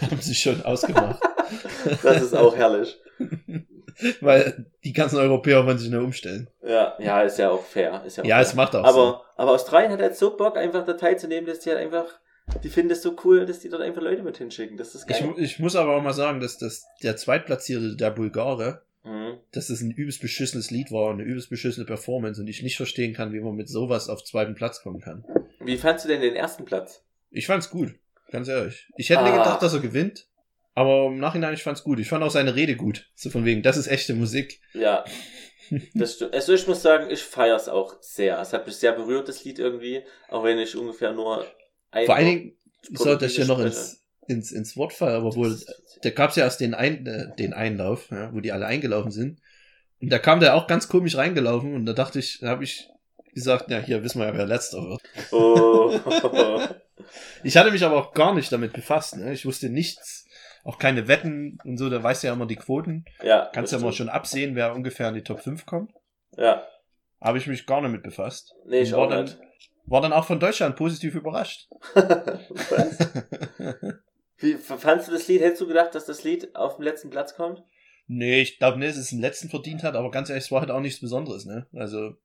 [0.02, 1.20] haben sie schon ausgemacht.
[2.04, 2.96] das ist auch herrlich.
[4.22, 6.48] Weil die ganzen Europäer wollen sich nur umstellen.
[6.64, 8.04] Ja, ja, ist ja auch fair.
[8.06, 8.46] Ist ja, Ja, fair.
[8.46, 11.70] es macht auch aber, aber Australien hat halt so Bock, einfach da teilzunehmen, dass die
[11.72, 12.06] halt einfach,
[12.64, 14.78] die finden das so cool, dass die dort einfach Leute mit hinschicken.
[14.78, 15.34] Das ist Ich, geil.
[15.38, 19.38] ich muss aber auch mal sagen, dass das der Zweitplatzierte, der Bulgare, Mhm.
[19.52, 23.14] dass das ein übelst beschissenes Lied war, eine übelst beschissene Performance und ich nicht verstehen
[23.14, 25.24] kann, wie man mit sowas auf zweiten Platz kommen kann.
[25.62, 27.04] Wie fandst du denn den ersten Platz?
[27.32, 27.96] Ich fand's gut,
[28.32, 28.88] ganz ehrlich.
[28.98, 29.24] Ich hätte Ah.
[29.24, 30.28] nicht gedacht, dass er gewinnt,
[30.74, 32.00] aber im Nachhinein ich fand's gut.
[32.00, 33.10] Ich fand auch seine Rede gut.
[33.16, 34.62] So von wegen, das ist echte Musik.
[34.74, 35.06] Ja,
[35.94, 36.34] das stimmt.
[36.34, 38.40] Also ich muss sagen, ich feier's auch sehr.
[38.40, 41.46] Es hat mich sehr berührt, das Lied irgendwie, auch wenn ich ungefähr nur
[41.92, 42.58] ein Vor allen Dingen,
[42.90, 45.58] ich soll Portugiesisch das hier noch ins, ins, ins Wort fallen, aber wohl,
[46.02, 49.40] da gab's ja erst den, Ein, äh, den Einlauf, ja, wo die alle eingelaufen sind.
[50.02, 52.90] Und da kam der auch ganz komisch reingelaufen und da dachte ich, da habe ich
[53.34, 55.02] gesagt, ja, hier wissen wir ja, wer letzter wird.
[55.32, 56.00] Oh.
[57.44, 59.32] Ich hatte mich aber auch gar nicht damit befasst, ne?
[59.32, 60.26] Ich wusste nichts,
[60.66, 63.06] auch keine Wetten und so, da weißt du ja immer die Quoten.
[63.24, 63.50] ja.
[63.54, 65.94] Kannst ja mal schon absehen, wer ungefähr in die Top 5 kommt.
[66.36, 66.68] Ja.
[67.22, 68.56] Habe ich mich gar nicht mit befasst.
[68.66, 69.38] Nee, ich war auch dann, nicht.
[69.86, 71.70] War dann auch von Deutschland positiv überrascht.
[74.40, 75.42] Wie fandst du das Lied?
[75.42, 77.64] Hättest du gedacht, dass das Lied auf dem letzten Platz kommt?
[78.10, 80.62] nee, ich glaube nicht, dass es den letzten verdient hat, aber ganz ehrlich, es war
[80.62, 81.68] halt auch nichts Besonderes, ne?
[81.74, 82.16] Also,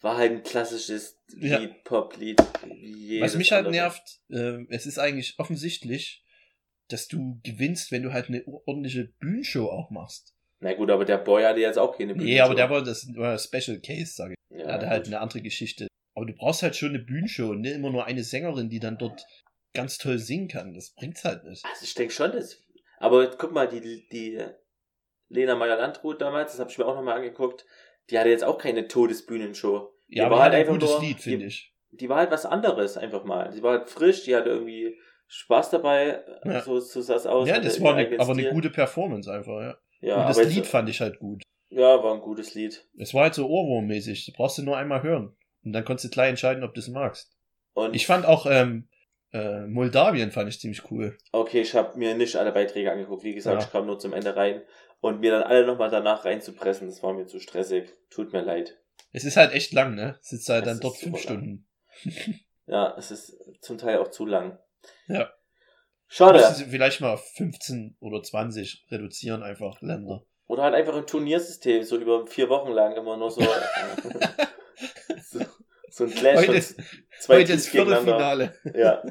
[0.00, 1.58] War halt ein klassisches Ja.
[1.58, 2.40] Lied, Pop-Lied.
[3.20, 3.72] was mich halt andere.
[3.82, 6.24] nervt, äh, es ist eigentlich offensichtlich,
[6.88, 10.34] dass du gewinnst, wenn du halt eine ordentliche Bühnenshow auch machst.
[10.60, 13.38] Na gut, aber der Boy hatte jetzt auch keine Nee, aber der war das war
[13.38, 14.58] Special Case, sage ich.
[14.58, 15.12] ja, Er hatte halt gut.
[15.12, 15.86] eine andere Geschichte.
[16.14, 18.96] Aber du brauchst halt schon eine Bühnenshow und nicht immer nur eine Sängerin, die dann
[18.98, 19.24] dort
[19.74, 20.74] ganz toll singen kann.
[20.74, 21.64] Das bringt's halt nicht.
[21.64, 22.62] Also ich denke schon, dass.
[22.98, 24.38] Aber guck mal, die, die
[25.28, 27.64] Lena Meyer-Landrut damals, das habe ich mir auch nochmal angeguckt,
[28.10, 29.92] die hatte jetzt auch keine Todesbühnenshow.
[30.08, 31.72] Die Ja, aber war halt ein einfach gutes nur, Lied, finde ich.
[31.92, 33.50] die war halt was anderes einfach mal.
[33.52, 36.60] Die war halt frisch, die hatte irgendwie Spaß dabei, Ja.
[36.62, 37.48] so, so sah es aus.
[37.48, 38.52] Ja, das war eine, aber eine Stil.
[38.52, 39.78] gute Performance einfach, ja.
[40.00, 41.42] Ja, Und das Lied fand ich halt gut.
[41.68, 42.84] Ja, war ein gutes Lied.
[42.98, 44.26] Es war halt so Ohrwurmmäßig.
[44.26, 45.36] Du brauchst du nur einmal hören.
[45.62, 47.36] Und dann konntest du gleich entscheiden, ob du es magst.
[47.74, 48.88] Und Ich fand auch ähm,
[49.32, 51.16] äh, Moldawien fand ich ziemlich cool.
[51.32, 53.22] Okay, ich habe mir nicht alle Beiträge angeguckt.
[53.24, 53.66] Wie gesagt, Ja.
[53.66, 54.62] ich kam nur zum Ende rein.
[55.00, 57.90] Und mir dann alle nochmal danach reinzupressen, das war mir zu stressig.
[58.10, 58.78] Tut mir leid.
[59.12, 60.18] Es ist halt echt lang, ne?
[60.20, 61.22] Sitzt halt Es dann dort fünf lang.
[61.22, 61.66] Stunden.
[62.66, 64.58] Ja, es ist zum Teil auch zu lang.
[65.08, 65.32] Ja.
[66.06, 66.40] Schade.
[66.68, 70.26] Vielleicht mal auf 15 oder 20 reduzieren, einfach Länder.
[70.48, 73.40] Oder halt einfach ein Turniersystem, so über vier Wochen lang immer nur so.
[75.30, 75.40] so,
[75.90, 76.84] so ein Clash Heute, von
[77.20, 77.68] zwei heute Teams ist.
[77.68, 78.54] Viertelfinale.
[78.74, 79.02] Ja,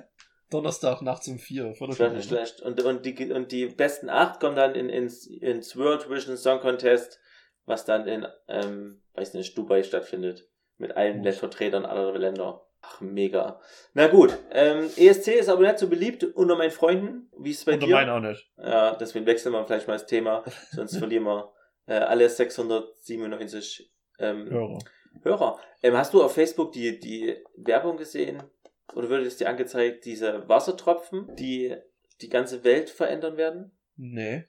[0.49, 1.73] Donnerstag nachts um vier.
[1.75, 2.61] schlecht, schlecht.
[2.61, 6.59] Und, und, die, und die besten acht kommen dann in, ins, ins World Vision Song
[6.59, 7.19] Contest,
[7.65, 10.47] was dann in, ähm, weiß nicht, Dubai stattfindet.
[10.77, 11.31] Mit allen Oh.
[11.31, 12.65] Vertretern aller Länder.
[12.81, 13.59] Ach, mega.
[13.93, 17.29] Na gut, ähm, ESC ist aber nicht so beliebt unter meinen Freunden.
[17.37, 17.95] Wie es bei Unter dir?
[17.95, 18.49] meinen auch nicht.
[18.57, 21.51] Ja, deswegen wechseln wir vielleicht mal das Thema, sonst verlieren wir
[21.87, 24.79] äh, alle 697 ähm, Hörer.
[25.23, 25.59] Hörer.
[25.83, 28.41] Ähm, hast du auf Facebook die, die Werbung gesehen?
[28.93, 31.75] Oder würde es dir angezeigt, diese Wassertropfen, die
[32.21, 33.71] die ganze Welt verändern werden?
[33.95, 34.45] Nee.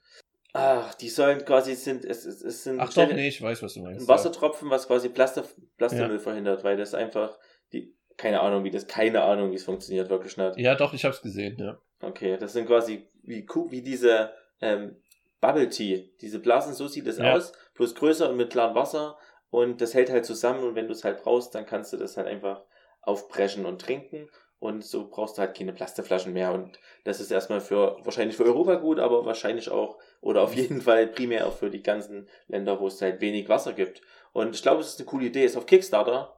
[0.53, 3.75] Ach, die sollen quasi sind, es, es, es sind Ach doch, nee, ich weiß, was
[3.75, 4.05] du meinst.
[4.05, 5.45] ein Wassertropfen, was quasi Plaster,
[5.77, 6.23] Plastikmüll Ja.
[6.23, 7.39] verhindert, weil das einfach
[7.73, 10.57] die, keine Ahnung, wie das, keine Ahnung, wie es funktioniert, wirklich nicht.
[10.59, 11.79] Ja, doch, ich hab's gesehen, ja.
[12.03, 14.97] Okay, das sind quasi wie, wie diese ähm,
[15.41, 16.13] Bubble Tea.
[16.21, 17.33] Diese Blasen, so sieht es Ja.
[17.35, 19.19] aus, bloß größer und mit klarem Wasser.
[19.51, 22.17] Und das hält halt zusammen und wenn du es halt brauchst, dann kannst du das
[22.17, 22.65] halt einfach
[23.03, 24.29] aufbrechen und trinken.
[24.59, 26.53] Und so brauchst du halt keine Plastikflaschen mehr.
[26.53, 30.83] Und das ist erstmal für, wahrscheinlich für Europa gut, aber wahrscheinlich auch, oder auf jeden
[30.83, 34.03] Fall primär auch für die ganzen Länder, wo es halt wenig Wasser gibt.
[34.33, 35.45] Und ich glaube, es ist eine coole Idee.
[35.45, 36.37] Ist auf Kickstarter.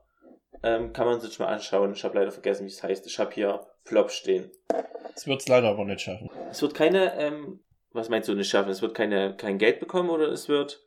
[0.63, 1.91] Ähm, kann man sich mal anschauen.
[1.93, 3.05] Ich habe leider vergessen, wie es heißt.
[3.05, 4.49] Ich habe hier Flop stehen.
[5.13, 6.29] Das wird's leider aber nicht schaffen.
[6.49, 7.59] Es wird keine, ähm,
[7.91, 8.69] was meinst du nicht schaffen?
[8.71, 10.81] Es wird keine, kein Geld bekommen oder es wird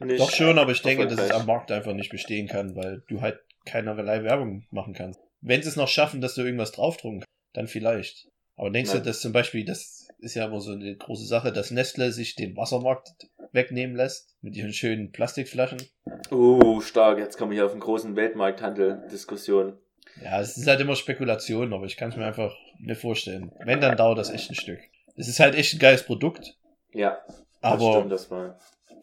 [0.00, 0.20] nicht.
[0.20, 3.22] Doch schon, aber ich denke, dass es am Markt einfach nicht bestehen kann, weil du
[3.22, 5.20] halt keinerlei Werbung machen kannst.
[5.40, 8.28] Wenn sie es noch schaffen, dass du irgendwas draufdrucken kannst, dann vielleicht.
[8.56, 9.02] Aber denkst Nein.
[9.02, 12.36] du, dass zum Beispiel, das ist ja immer so eine große Sache, dass Nestle sich
[12.36, 13.10] den Wassermarkt
[13.52, 15.82] wegnehmen lässt mit ihren schönen Plastikflaschen?
[16.30, 17.18] Uh, stark.
[17.18, 19.78] Jetzt kommen wir hier auf einen großen Weltmarkthandel-Diskussion.
[20.22, 23.52] Ja, es ist halt immer Spekulation, aber ich kann es mir einfach nicht vorstellen.
[23.64, 24.80] Wenn, dann dauert das echt ein Stück.
[25.16, 26.56] Es ist halt echt ein geiles Produkt,
[26.92, 28.58] Ja, das aber stimmt das mal.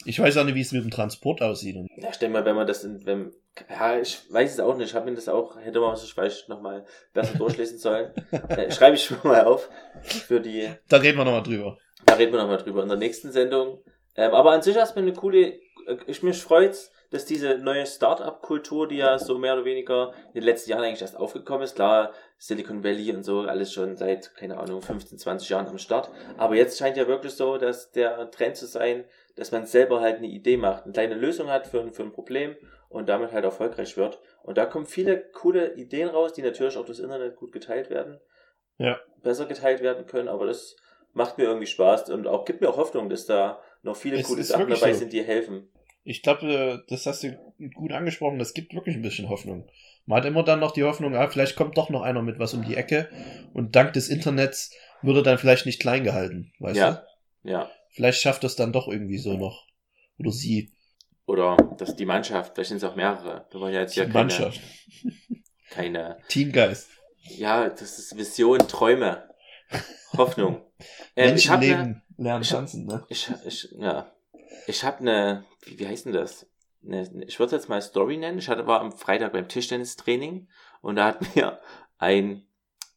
[0.06, 1.76] ich weiß auch nicht, wie es mit dem Transport aussieht.
[1.98, 3.32] Ja, stell mal, wenn man das in, wenn,
[3.70, 4.90] ja, ich weiß es auch nicht.
[4.90, 8.14] Ich habe mir das auch, hätte man sich vielleicht nochmal besser durchlesen sollen.
[8.50, 9.70] äh, schreibe ich schon mal auf.
[10.02, 11.78] Für die, da reden wir nochmal drüber.
[12.06, 13.84] Da reden wir nochmal drüber in der nächsten Sendung.
[14.16, 15.54] Ähm, aber an sich erstmal eine coole,
[15.88, 20.42] äh, ich mich freut's, dass diese neue Start-up-Kultur, die ja so mehr oder weniger in
[20.42, 24.36] den letzten Jahren eigentlich erst aufgekommen ist, klar, Silicon Valley und so, alles schon seit,
[24.36, 26.12] keine Ahnung, 15, 20 Jahren am Start.
[26.38, 30.18] Aber jetzt scheint ja wirklich so, dass der Trend zu sein, dass man selber halt
[30.18, 32.56] eine Idee macht, eine kleine Lösung hat für, für ein Problem
[32.90, 34.20] und damit halt erfolgreich wird.
[34.44, 38.20] Und da kommen viele coole Ideen raus, die natürlich auch durchs Internet gut geteilt werden.
[38.78, 39.00] Ja.
[39.22, 40.76] Besser geteilt werden können, aber das
[41.14, 44.28] macht mir irgendwie Spaß und auch gibt mir auch Hoffnung, dass da noch viele Es
[44.28, 45.00] coole Sachen dabei so.
[45.00, 45.70] sind, die helfen.
[46.04, 47.38] Ich glaube, äh, das hast du
[47.74, 48.40] gut angesprochen.
[48.40, 49.70] Das gibt wirklich ein bisschen Hoffnung.
[50.06, 52.54] Man hat immer dann noch die Hoffnung, ah, vielleicht kommt doch noch einer mit was
[52.54, 53.10] um die Ecke.
[53.54, 56.52] Und dank des Internets wird er dann vielleicht nicht klein gehalten.
[56.60, 57.06] Weißt ja,
[57.44, 57.50] du?
[57.50, 57.72] ja.
[57.92, 59.68] Vielleicht schafft es dann doch irgendwie so noch.
[60.18, 60.72] Oder sie.
[61.30, 63.46] Oder das die Mannschaft, vielleicht sind es auch mehrere.
[63.52, 64.60] Wir wollen ja jetzt Die hier keine, Mannschaft.
[65.70, 66.90] keine, Teamgeist.
[67.22, 69.30] ja, das ist Vision, Träume,
[70.18, 70.56] Hoffnung.
[70.56, 70.66] Habe
[71.16, 73.06] ne, Menschenleben lernen ich- tanzen, ne?
[73.10, 74.12] ich, ich, ja,
[74.66, 76.48] ich habe eine, wie, wie heißt denn das?
[76.82, 78.40] Ne, ich würde jetzt mal Story nennen.
[78.40, 80.48] Ich hatte war am Freitag beim Tischtennistraining
[80.82, 81.60] und da hat mir
[82.00, 82.48] ein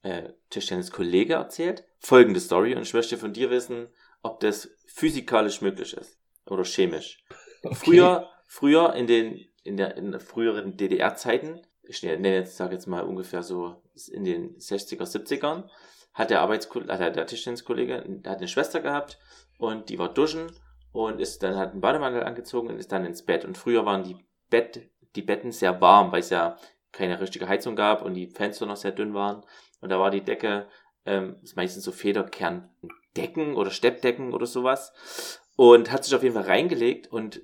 [0.04, 3.88] äh, Tischtenniskollege erzählt folgende Story und ich möchte von dir wissen,
[4.22, 6.16] ob das physikalisch möglich ist
[6.46, 7.21] oder chemisch.
[7.62, 7.74] Okay.
[7.74, 13.02] Früher, früher in den in der in früheren DDR-Zeiten, ich nenne jetzt, sage jetzt mal
[13.02, 15.68] ungefähr so in den 60er, 70ern,
[16.14, 19.18] hat der Arbeitskollege, hat der Tischtenniskollege, hat eine Schwester gehabt
[19.58, 20.50] und die war duschen
[20.92, 23.44] und ist dann hat einen Bademantel angezogen und ist dann ins Bett.
[23.44, 24.16] Und früher waren die
[24.50, 26.56] Bett, die Betten sehr warm, weil es ja
[26.90, 29.44] keine richtige Heizung gab und die Fenster noch sehr dünn waren.
[29.80, 30.68] Und da war die Decke
[31.06, 35.40] ähm, ist meistens so Federkerndecken oder Steppdecken oder sowas.
[35.56, 37.42] Und hat sich auf jeden Fall reingelegt und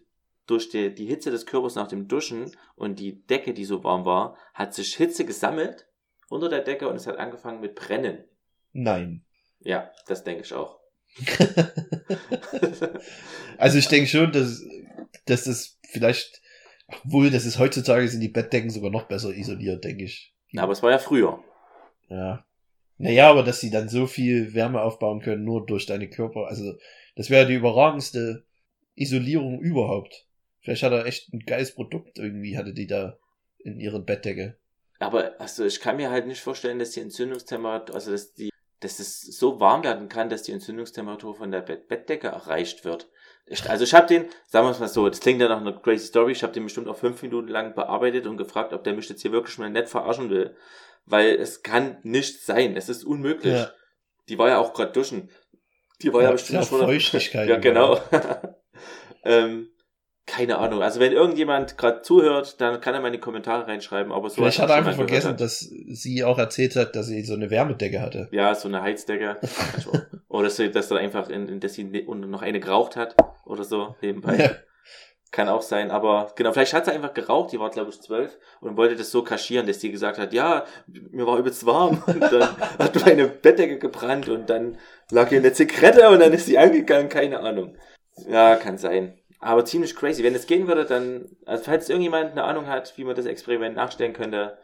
[0.48, 4.04] durch die, die Hitze des Körpers nach dem Duschen und die Decke, die so warm
[4.04, 5.86] war, hat sich Hitze gesammelt
[6.28, 8.24] unter der Decke und es hat angefangen mit Brennen.
[8.72, 9.24] Nein.
[9.60, 10.80] Ja, das denke ich auch.
[13.58, 14.62] also ich denke schon, dass,
[15.26, 16.40] dass das vielleicht,
[16.86, 20.34] obwohl das ist heutzutage sind die Bettdecken sogar noch besser isoliert, denke ich.
[20.50, 21.42] Ja, aber es war ja früher.
[22.08, 22.44] Ja.
[22.96, 26.46] Naja, aber dass sie dann so viel Wärme aufbauen können, nur durch deine Körper.
[26.48, 26.74] Also,
[27.14, 28.44] das wäre die überragendste
[28.96, 30.27] Isolierung überhaupt.
[30.60, 33.18] Vielleicht hat er echt ein geiles Produkt irgendwie, hatte die da
[33.58, 34.58] in ihren Bettdecke.
[34.98, 38.98] Aber also ich kann mir halt nicht vorstellen, dass die Entzündungstemperatur, also dass die, dass
[38.98, 43.08] es so warm werden kann, dass die Entzündungstemperatur von der Bett Bettdecke erreicht wird.
[43.46, 45.72] Ich, also ich habe den, sagen wir es mal so, das klingt ja nach einer
[45.72, 48.92] crazy Story, ich habe den bestimmt auch fünf Minuten lang bearbeitet und gefragt, ob der
[48.92, 50.54] mich jetzt hier wirklich mal nett verarschen will.
[51.06, 53.54] Weil es kann nicht sein, es ist unmöglich.
[53.54, 53.72] Ja.
[54.28, 55.30] Die war ja auch gerade duschen.
[56.02, 56.80] Die war ja, ja bestimmt schon.
[56.80, 57.48] Feuchtigkeit.
[57.48, 57.98] Ja, genau.
[59.24, 59.70] ähm,
[60.28, 60.82] keine Ahnung.
[60.82, 64.12] Also wenn irgendjemand gerade zuhört, dann kann er mal in die Kommentare reinschreiben.
[64.12, 67.34] Aber so Vielleicht hat er einfach vergessen, dass sie auch erzählt hat, dass sie so
[67.34, 68.28] eine Wärmedecke hatte.
[68.30, 69.38] Ja, so eine Heizdecke.
[70.28, 73.16] oder dass sie, dass er einfach in, in dass sie ne, noch eine geraucht hat
[73.44, 74.36] oder so nebenbei.
[74.36, 74.50] Ja.
[75.30, 78.38] Kann auch sein, aber genau, vielleicht hat sie einfach geraucht, die war glaube ich zwölf
[78.62, 82.22] und wollte das so kaschieren, dass sie gesagt hat, ja, mir war übelst warm und
[82.22, 84.78] dann hat meine Bettdecke gebrannt und dann
[85.10, 87.76] lag hier eine Zigarette und dann ist sie angegangen, keine Ahnung.
[88.26, 89.17] Ja, kann sein.
[89.40, 90.24] Aber ziemlich crazy.
[90.24, 93.76] Wenn es gehen würde, dann, also falls irgendjemand eine Ahnung hat, wie man das Experiment
[93.76, 94.58] nachstellen könnte,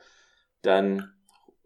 [0.62, 1.12] dann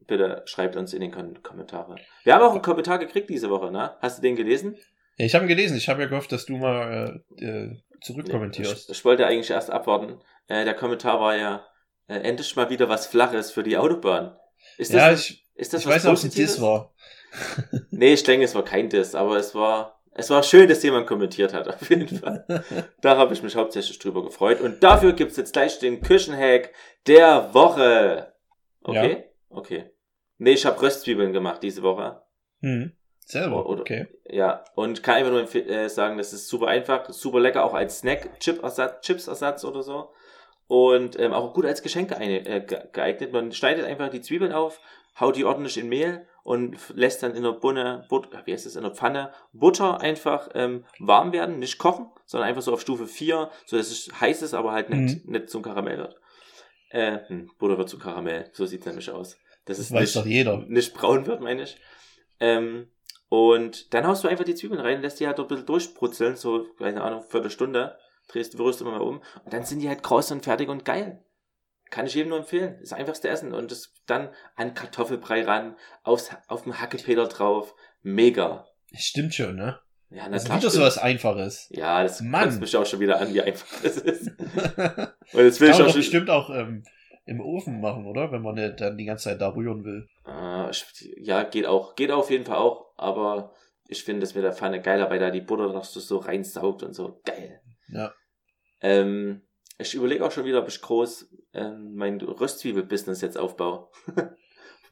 [0.07, 1.97] bitte schreibt uns in den Kom Kommentare.
[2.25, 3.97] Wir haben auch einen Kommentar gekriegt diese Woche, ne?
[4.01, 4.77] Hast du den gelesen?
[5.17, 5.77] Ja, ich habe ihn gelesen.
[5.77, 8.91] Ich habe ja gehofft, dass du mal äh, äh zurückkommentierst.
[8.91, 10.21] Ich, ich, wollte eigentlich erst abwarten.
[10.47, 11.67] Äh, der Kommentar war ja
[12.07, 14.37] äh, endlich mal wieder was Flaches für die Autobahn.
[14.77, 16.95] Ist das, ja, ich, ist das ich was weiß, ob es ein Diss war.
[17.91, 21.07] nee, ich denke, es war kein Diss, aber es war es war schön, dass jemand
[21.07, 22.45] kommentiert hat, auf jeden Fall.
[23.01, 24.61] da habe ich mich hauptsächlich drüber gefreut.
[24.61, 26.73] Und dafür gibt's jetzt gleich den Küchenhack
[27.07, 28.35] der Woche.
[28.83, 29.25] Okay?
[29.51, 29.57] Ja.
[29.57, 29.91] Okay.
[30.39, 32.23] Nee, ich habe Röstzwiebeln gemacht diese Woche.
[32.61, 32.93] Hm.
[33.25, 34.07] Selber, Oder, okay.
[34.25, 37.99] Ja, und kann einfach nur äh, sagen, das ist super einfach, super lecker, auch als
[37.99, 40.13] Snack, Chip-Ersatz, Chips-Ersatz oder so.
[40.67, 42.61] Und ähm, auch gut als Geschenk äh,
[42.93, 43.33] geeignet.
[43.33, 44.81] Man schneidet einfach die Zwiebeln auf,
[45.19, 48.75] haut die ordentlich in Mehl und lässt dann in der Bunne, But, wie heißt das,
[48.75, 53.07] in der Pfanne Butter einfach ähm, warm werden, nicht kochen, sondern einfach so auf Stufe
[53.07, 55.33] 4, so dass es heiß ist, aber halt nicht, mhm.
[55.33, 56.17] nicht zum Karamell wird.
[56.89, 59.37] Äh, hm, Butter wird zum Karamell, so sieht es nämlich aus.
[59.67, 60.65] Das, das weiß nicht, doch jeder.
[60.69, 61.77] Nicht braun wird, meine ich.
[62.41, 62.89] Ähm,
[63.29, 66.65] und dann haust du einfach die Zwiebeln rein, lässt die halt ein bisschen durchbrutzeln, so,
[66.79, 70.33] keine Ahnung, Viertelstunde, drehst, rührst du immer mal um und dann sind die halt kross
[70.33, 71.23] und fertig und geil.
[71.91, 72.77] Kann ich jedem nur empfehlen.
[72.81, 73.55] Das einfachste Essen.
[73.55, 77.75] Und das dann an Kartoffelbrei ran, aufs, auf dem Hackepeter drauf.
[78.03, 78.67] Mega.
[78.95, 79.79] Stimmt schon, ne?
[80.11, 81.69] Ja, das ist wieder so was Einfaches.
[81.71, 82.59] Ja, das Mann.
[82.61, 84.29] mich auch schon wieder an, wie einfach das ist.
[84.39, 86.01] Und jetzt will Kann ich auch schon...
[86.01, 86.83] bestimmt auch ähm,
[87.27, 88.33] im Ofen machen, oder?
[88.33, 90.09] Wenn man nicht dann die ganze Zeit da rühren will.
[90.25, 90.71] Ah,
[91.19, 91.95] ja, geht auch.
[91.95, 92.95] Geht auf jeden Fall auch.
[92.97, 93.53] Aber
[93.87, 96.83] ich finde es mit der Pfanne geiler, weil da die Butter noch so, so reinsaugt
[96.83, 97.21] und so.
[97.25, 97.61] Geil.
[97.89, 98.15] Ja.
[98.81, 99.43] Ähm,
[99.79, 103.89] ich überlege auch schon wieder, ob ich groß ähm, mein Röstzwiebel-Business jetzt aufbaue.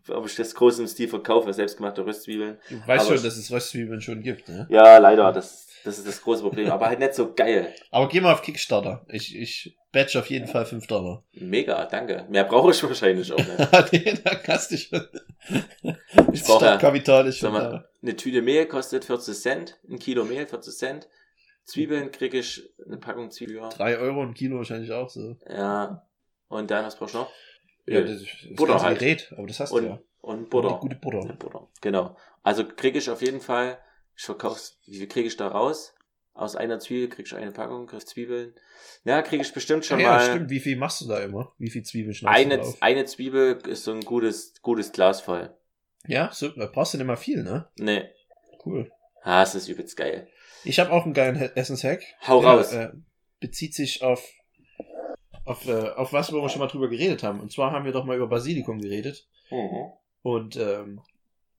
[0.08, 2.58] ob ich das groß im Stil verkaufe, selbstgemachte Röstzwiebeln.
[2.68, 4.66] Du weißt Aber schon, dass es Röstzwiebeln schon gibt, ne?
[4.70, 6.70] Ja, leider, das, das ist das große Problem.
[6.70, 7.74] Aber halt nicht so geil.
[7.90, 9.04] Aber geh mal auf Kickstarter.
[9.08, 11.24] Ich, ich batch auf jeden Fall 5 Dollar.
[11.32, 12.26] Mega, danke.
[12.28, 13.92] Mehr brauche ich wahrscheinlich auch nicht.
[13.92, 15.06] nee, da kannst du schon.
[16.32, 20.46] ich brauche Kapital ist schon mal, Eine Tüte Mehl kostet 40 Cent, ein Kilo Mehl
[20.46, 21.08] 40 Cent.
[21.66, 23.68] Zwiebeln kriege ich eine Packung Zwiebeln.
[23.70, 25.36] Drei Euro ein Kilo wahrscheinlich auch so.
[25.48, 26.06] Ja.
[26.48, 27.32] Und dann, was brauchst du noch?
[27.86, 29.00] Ja, das, das Butter halt.
[29.00, 29.98] Gerät, aber das hast und, du ja.
[30.20, 30.74] Und Butter.
[30.74, 31.34] Und gute Butter.
[31.34, 31.68] Butter.
[31.80, 32.16] Genau.
[32.44, 33.78] Also kriege ich auf jeden Fall,
[34.16, 35.94] ich verkauf's, wie viel kriege ich da raus?
[36.34, 38.54] Aus einer Zwiebel kriege ich eine Packung, krieg Zwiebeln.
[39.04, 40.20] Ja, kriege ich bestimmt schon ja, mal.
[40.20, 40.50] Ja, stimmt.
[40.50, 41.52] Wie viel machst du da immer?
[41.58, 42.82] Wie viel Zwiebeln schneidest eine, du auf?
[42.82, 45.52] Eine Zwiebel ist so ein gutes, gutes Glas voll.
[46.06, 47.68] Ja, so, da brauchst du nicht mal viel, ne?
[47.76, 48.04] Nee.
[48.64, 48.92] Cool.
[49.22, 50.28] Ah, es ist übelst geil.
[50.66, 52.02] Ich habe auch einen geilen Essenshack.
[52.26, 52.72] Hau der, raus.
[52.72, 52.90] Äh,
[53.40, 54.28] bezieht sich auf,
[55.44, 57.40] auf, äh, auf was, wo wir schon mal drüber geredet haben.
[57.40, 59.26] Und zwar haben wir doch mal über Basilikum geredet.
[59.50, 59.92] Mhm.
[60.22, 61.00] Und ähm,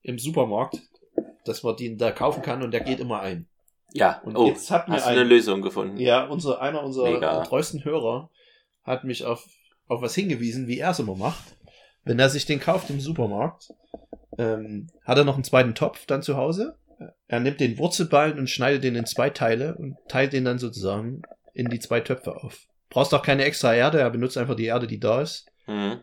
[0.01, 0.81] im Supermarkt,
[1.45, 3.47] dass man den da kaufen kann und der geht immer ein.
[3.93, 5.97] Ja, und oh, jetzt hat mir hast ein, eine Lösung gefunden.
[5.97, 7.43] Ja, unser, einer unserer Mega.
[7.43, 8.29] treuesten Hörer
[8.83, 9.47] hat mich auf,
[9.87, 11.55] auf was hingewiesen, wie er es immer macht.
[12.03, 13.73] Wenn er sich den kauft im Supermarkt,
[14.37, 16.77] ähm, hat er noch einen zweiten Topf dann zu Hause
[17.27, 21.21] er nimmt den Wurzelballen und schneidet den in zwei Teile und teilt den dann sozusagen
[21.53, 22.67] in die zwei Töpfe auf.
[22.89, 25.47] Brauchst auch keine extra Erde, er benutzt einfach die Erde, die da ist.
[25.67, 25.99] Mhm.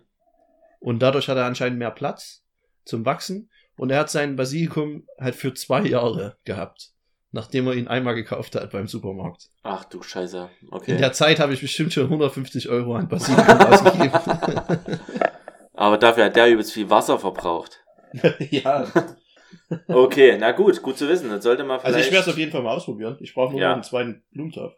[0.81, 2.43] Und dadurch hat er anscheinend mehr Platz
[2.85, 3.51] zum Wachsen.
[3.77, 6.91] Und er hat seinen Basilikum halt für zwei Jahre gehabt,
[7.33, 9.49] nachdem er ihn einmal gekauft hat beim Supermarkt.
[9.63, 10.93] Ach du Scheiße, okay.
[10.93, 14.21] In der Zeit habe ich bestimmt schon 150 Euro an Basilikum ausgegeben.
[15.73, 17.83] Aber dafür hat der übelst viel Wasser verbraucht.
[18.51, 18.87] ja,
[19.89, 21.31] Okay, na gut, gut zu wissen.
[21.31, 21.97] Dann sollte man vielleicht.
[21.97, 23.17] Also ich werde es auf jeden Fall mal ausprobieren.
[23.21, 23.69] Ich brauche nur Ja.
[23.69, 24.75] noch einen zweiten Blumentopf.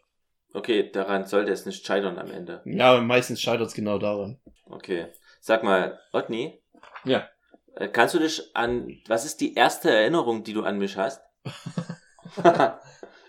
[0.55, 2.63] Okay, daran sollte es nicht scheitern am Ende.
[2.65, 4.41] Ja, meistens scheitert es genau daran.
[4.71, 5.07] Okay.
[5.41, 6.63] Sag mal, Otni.
[7.05, 7.29] Ja.
[7.75, 11.21] Äh, Kannst du dich an, was ist die erste Erinnerung, die du an mich hast?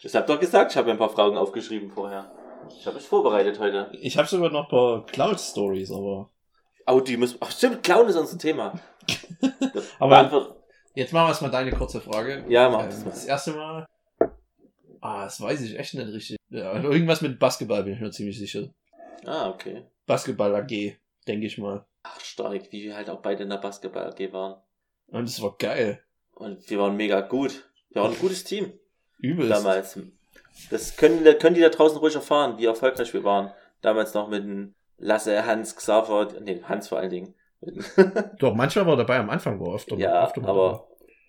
[0.01, 2.31] ich hab doch gesagt, ich habe mir ein paar Fragen aufgeschrieben vorher.
[2.69, 3.89] Ich habe mich vorbereitet heute.
[4.01, 6.29] Ich habe sogar noch ein paar Cloud-Stories, aber...
[6.88, 8.79] Oh, die müssen, ach stimmt, Clown ist unser Thema.
[9.99, 10.56] Aber
[10.97, 12.43] jetzt machen wir erstmal deine kurze Frage.
[12.49, 13.29] ja, mach Ähm, das das mal.
[13.29, 13.86] erste Mal...
[15.01, 16.38] Ah, das weiß ich echt nicht richtig.
[16.49, 18.69] Ja, irgendwas mit Basketball bin ich mir ziemlich sicher.
[19.25, 19.86] Ah, okay.
[20.05, 21.86] Basketball AG, denke ich mal.
[22.03, 24.60] Ach, stark, wie wir halt auch beide in der Basketball AG waren.
[25.07, 26.01] Und es war geil.
[26.33, 27.69] Und wir waren mega gut.
[27.91, 28.73] Wir waren ein gutes Team
[29.19, 29.51] Übelst.
[29.51, 29.99] damals.
[30.71, 33.51] Das können, können die da draußen ruhig erfahren, wie erfolgreich wir waren.
[33.81, 37.36] Damals noch mit Lasse, Hans, Xaver, nee, Hans vor allen Dingen.
[38.39, 39.91] Doch, manchmal war er dabei am Anfang, war oft.
[39.91, 40.87] ja, mal aber,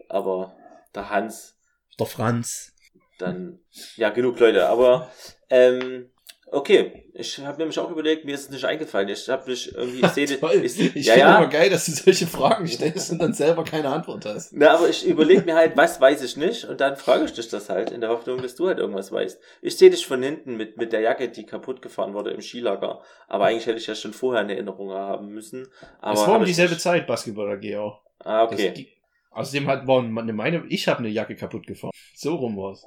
[0.09, 0.57] aber
[0.95, 1.57] der Hans,
[1.99, 2.73] Der Franz.
[3.19, 3.59] dann,
[3.97, 4.69] ja, genug Leute.
[4.69, 5.11] Aber,
[5.51, 6.11] ähm,
[6.53, 9.09] okay, ich habe nämlich auch überlegt, mir ist es nicht eingefallen.
[9.09, 11.93] Ich habe mich irgendwie, ich sehe, ich, Ich ja, finde ja, immer geil, dass du
[11.93, 14.53] solche Fragen stellst und dann selber keine Antwort hast.
[14.53, 17.49] Na, aber ich überlege mir halt, was weiß ich nicht und dann frage ich dich
[17.49, 19.41] das halt in der Hoffnung, dass du halt irgendwas weißt.
[19.63, 23.01] Ich sehe dich von hinten mit, mit der Jacke, die kaputt gefahren wurde im Skilager.
[23.27, 25.69] Aber eigentlich hätte ich ja schon vorher eine Erinnerung haben müssen.
[26.01, 26.83] Aber es war um dieselbe nicht.
[26.83, 28.01] Zeit, Basketball AG auch.
[28.25, 28.73] Ah, Das okay.
[28.73, 28.89] gi-
[29.31, 31.93] Außerdem hat, war eine meine, ich habe eine Jacke kaputt gefahren.
[32.15, 32.85] So rum war's.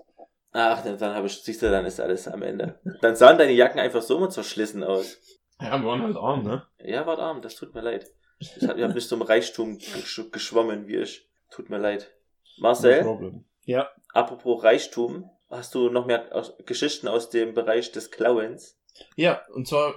[0.54, 2.80] Ach, dann, dann habe ich, siehst du, dann ist alles am Ende.
[3.02, 5.18] Dann sahen deine Jacken einfach so immer zerschlissen aus.
[5.62, 6.68] Ja, wir waren halt arm, ne?
[6.84, 8.08] Ja, wart arm, das tut mir leid.
[8.40, 11.30] Ich hab, ihr habt nicht zum Reichtum gesch geschwommen wie ich.
[11.52, 12.12] Tut mir leid.
[12.58, 13.46] No Marcel, problem.
[13.64, 13.90] Ja.
[14.14, 18.80] apropos Reichtum, hast du noch mehr aus, Geschichten aus dem Bereich des Klauens?
[19.16, 19.94] Ja, und zwar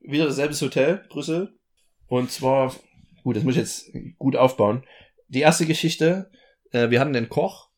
[0.00, 1.54] wieder dasselbe Hotel, Brüssel.
[2.08, 2.74] Und zwar,
[3.22, 4.84] gut, das muss ich jetzt gut aufbauen.
[5.28, 6.30] Die erste Geschichte,
[6.72, 7.70] äh, wir hatten einen Koch,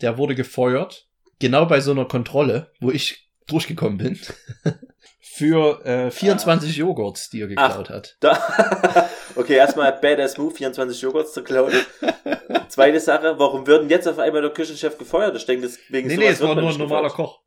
[0.00, 1.07] der wurde gefeuert,
[1.38, 4.18] genau bei so einer Kontrolle, wo ich durchgekommen bin,
[5.20, 8.16] für äh, 24 Joghurts, die er geklaut hat.
[8.20, 11.72] Da, okay, erstmal Badass Move, 24 Joghurts zu klauen.
[12.68, 15.36] Zweite Sache, warum würden jetzt auf einmal der Küchenchef gefeuert?
[15.36, 17.40] Ich denke, deswegen Nee, nee, es war nur ein normaler Koch.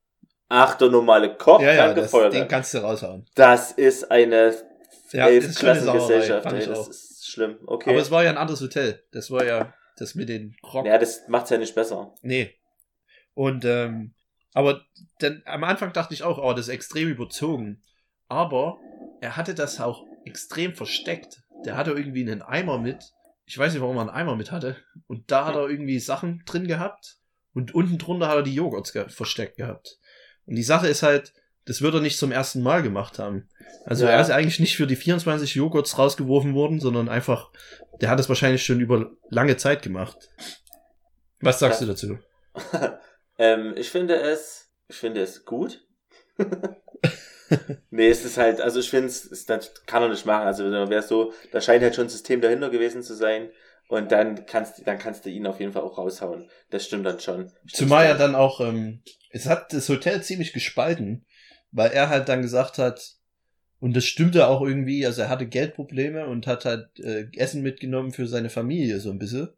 [0.50, 3.26] Ach, der normale Koch Ja, ja, kann das, den kannst du raushauen.
[3.36, 4.54] Das ist eine
[5.12, 6.90] Ja, das Elfklassengesellschaft, das auch.
[6.90, 7.58] ist schlimm.
[7.66, 7.90] Okay.
[7.92, 9.02] Aber es war ja ein anderes Hotel.
[9.12, 10.86] Das war ja das mit den Rock.
[10.86, 12.14] ja, das macht's ja nicht besser.
[12.22, 12.54] Nee.
[13.34, 14.14] Und, ähm,
[14.54, 14.82] aber
[15.20, 17.82] dann, am Anfang dachte ich auch, oh, das ist extrem überzogen.
[18.28, 18.80] Aber
[19.22, 21.44] er hatte das auch extrem versteckt.
[21.66, 23.14] Der hatte irgendwie einen Eimer mit.
[23.46, 24.78] Ich weiß nicht, warum er einen Eimer mit hatte.
[25.08, 27.18] Und da hat er irgendwie Sachen drin gehabt.
[27.54, 30.00] Und unten drunter hat er die Joghurts ge versteckt gehabt.
[30.46, 31.34] Und die Sache ist halt,
[31.66, 33.50] das wird er nicht zum ersten Mal gemacht haben.
[33.86, 34.12] Also Ja.
[34.12, 37.52] er ist eigentlich nicht für die 24 Joghurts rausgeworfen worden, sondern einfach,
[38.00, 40.30] der hat es wahrscheinlich schon über lange Zeit gemacht.
[41.42, 41.88] Was sagst Ja.
[41.88, 42.18] du dazu?
[43.38, 45.86] ähm, ich finde es, ich finde es gut.
[47.90, 50.48] nee, es ist halt, also ich finde es, es das kann er nicht machen.
[50.48, 53.50] Also wenn wäre so, da scheint halt schon ein System dahinter gewesen zu sein.
[53.88, 56.50] Und dann kannst, dann kannst du ihn auf jeden Fall auch raushauen.
[56.70, 57.52] Das stimmt dann schon.
[57.68, 61.26] Zumal ja dann auch, ähm, es hat das Hotel ziemlich gespalten,
[61.72, 63.16] weil er halt dann gesagt hat,
[63.82, 68.14] und das stimmte auch irgendwie, also er hatte Geldprobleme und hat halt äh, Essen mitgenommen
[68.14, 69.50] für seine Familie so ein bisschen.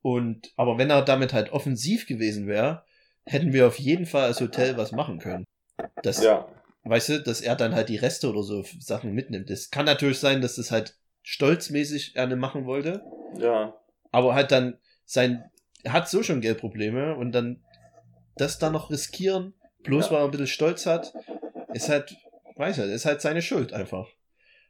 [0.00, 2.85] Und, aber wenn er damit halt offensiv gewesen wäre,
[3.26, 5.44] hätten wir auf jeden Fall als Hotel was machen können.
[6.02, 6.48] Das, Ja,
[6.84, 9.50] weißt du, dass er dann halt die Reste oder so Sachen mitnimmt.
[9.50, 13.02] Es kann natürlich sein, dass das halt stolzmäßig er ne machen wollte,
[13.36, 13.74] ja.
[14.12, 15.50] aber halt dann sein,
[15.82, 17.62] er hat so schon Geldprobleme und dann
[18.36, 20.12] das dann noch riskieren, bloß Ja.
[20.12, 21.12] weil er ein bisschen Stolz hat,
[21.72, 22.16] ist halt,
[22.56, 24.08] weiß er, ist halt seine Schuld einfach.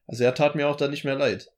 [0.07, 1.51] Also er tat mir auch dann nicht mehr leid.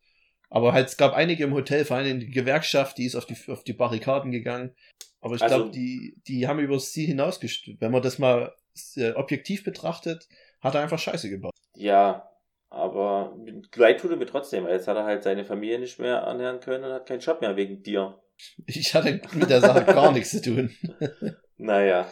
[0.51, 3.37] Aber halt, es gab einige im Hotel, vor allem die Gewerkschaft, die ist auf die,
[3.49, 4.75] auf die Barrikaden gegangen.
[5.21, 7.81] Aber ich Also- glaube, die, die haben übers Ziel hinausgestürzt.
[7.81, 8.55] Wenn man das mal
[8.97, 10.29] äh, objektiv betrachtet,
[10.61, 11.53] hat er einfach Scheiße gebaut.
[11.75, 12.29] Ja,
[12.71, 13.37] aber
[13.77, 16.61] leid tut er mir trotzdem, weil jetzt hat er halt seine Familie nicht mehr ernähren
[16.61, 18.21] können und hat keinen Job mehr wegen dir.
[18.66, 20.71] Ich hatte mit der Sache gar nichts zu tun.
[21.61, 22.07] Naja,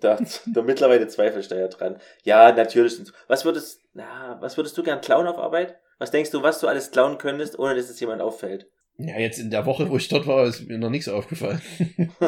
[0.00, 0.18] da,
[0.52, 1.98] da mittlerweile zweifle ich da ja dran.
[2.24, 3.00] Ja, natürlich.
[3.26, 5.78] Was würdest, na, was würdest du gern klauen auf Arbeit?
[5.98, 8.66] Was denkst du, was du alles klauen könntest, ohne dass es jemand auffällt?
[8.98, 11.60] Ja, jetzt in der Woche, wo ich dort war, ist mir noch nichts aufgefallen.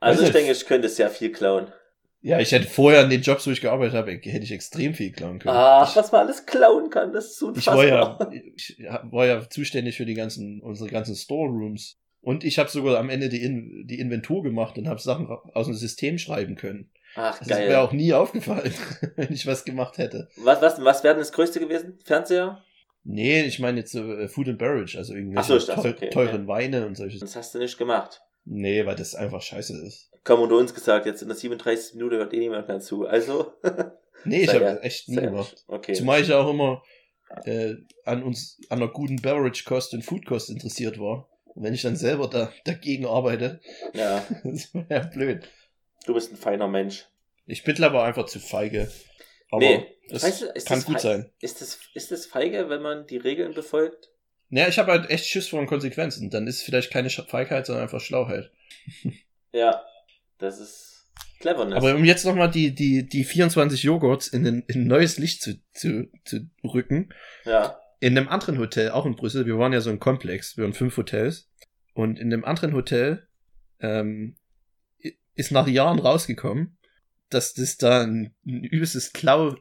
[0.00, 1.72] also Weiß ich denke, ich könnte sehr viel klauen.
[2.20, 5.12] Ja, ich hätte vorher in den Jobs, wo ich gearbeitet habe, hätte ich extrem viel
[5.12, 5.54] klauen können.
[5.56, 7.76] Ach, ich, was man alles klauen kann, das ist ich unfassbar.
[7.76, 8.18] war ja,
[8.56, 11.98] ich war ja zuständig für die ganzen, unsere ganzen Storerooms.
[12.20, 15.66] Und ich habe sogar am Ende die, In die Inventur gemacht und habe Sachen aus
[15.66, 16.90] dem System schreiben können.
[17.14, 17.68] Ach, Das geil.
[17.68, 18.74] mir auch nie aufgefallen,
[19.16, 20.28] wenn ich was gemacht hätte.
[20.36, 21.98] Was, was, was wäre denn das Größte gewesen?
[22.04, 22.62] Fernseher?
[23.08, 26.48] Nee, ich meine jetzt so äh, Food and Beverage, also irgendwelche so, teu okay, teuren
[26.48, 27.20] Weine und solche.
[27.20, 28.20] Das hast du nicht gemacht.
[28.44, 30.10] Nee, weil das einfach scheiße ist.
[30.24, 31.94] Komm unter uns gesagt, jetzt in der 37.
[31.94, 33.06] Minute hört eh niemand mehr zu.
[33.06, 33.52] Also.
[34.24, 35.64] Nee, ich habe ja- das echt nie gemacht.
[35.68, 35.92] Okay.
[35.92, 36.82] Zumal ich ja auch immer
[37.44, 41.28] äh, an uns, an einer guten Beverage-Kost und Food-Kost interessiert war.
[41.54, 43.60] Und wenn ich dann selber da, dagegen arbeite,
[43.94, 45.48] Ja, das wäre ja blöd.
[46.06, 47.06] du bist ein feiner Mensch.
[47.44, 48.90] Ich bin aber einfach zu feige.
[49.50, 51.30] Aber Nee, das weißt du, ist kann gut sein.
[51.40, 54.10] Ist das, ist das feige, wenn man die Regeln befolgt?
[54.48, 56.30] Naja, ich habe halt echt Schiss vor den Konsequenzen.
[56.30, 58.50] Dann ist vielleicht keine Feigheit, sondern einfach Schlauheit.
[59.52, 59.82] Ja,
[60.36, 61.06] das ist
[61.40, 61.78] Cleverness.
[61.78, 65.40] Aber um jetzt nochmal die, die, die 24 Joghurts in ein, in ein neues Licht
[65.40, 67.08] zu, zu, zu rücken.
[67.44, 70.64] ja, In einem anderen Hotel, auch in Brüssel, wir waren ja so ein Komplex, wir
[70.64, 71.48] waren fünf Hotels.
[71.94, 73.26] Und in dem anderen Hotel
[73.80, 74.36] ähm,
[75.34, 76.75] ist nach Jahren rausgekommen,
[77.28, 79.56] dass das da ein, ein übelstes Klau,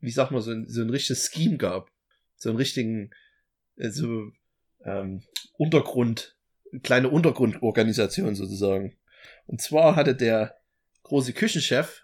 [0.00, 1.90] wie sagt man, so ein, so ein richtiges Scheme gab.
[2.36, 3.10] So einen richtigen,
[3.76, 4.30] äh, so
[4.84, 5.22] ähm,
[5.56, 6.36] Untergrund,
[6.72, 8.98] eine kleine Untergrundorganisation sozusagen.
[9.46, 10.56] Und zwar hatte der
[11.04, 12.02] große Küchenchef,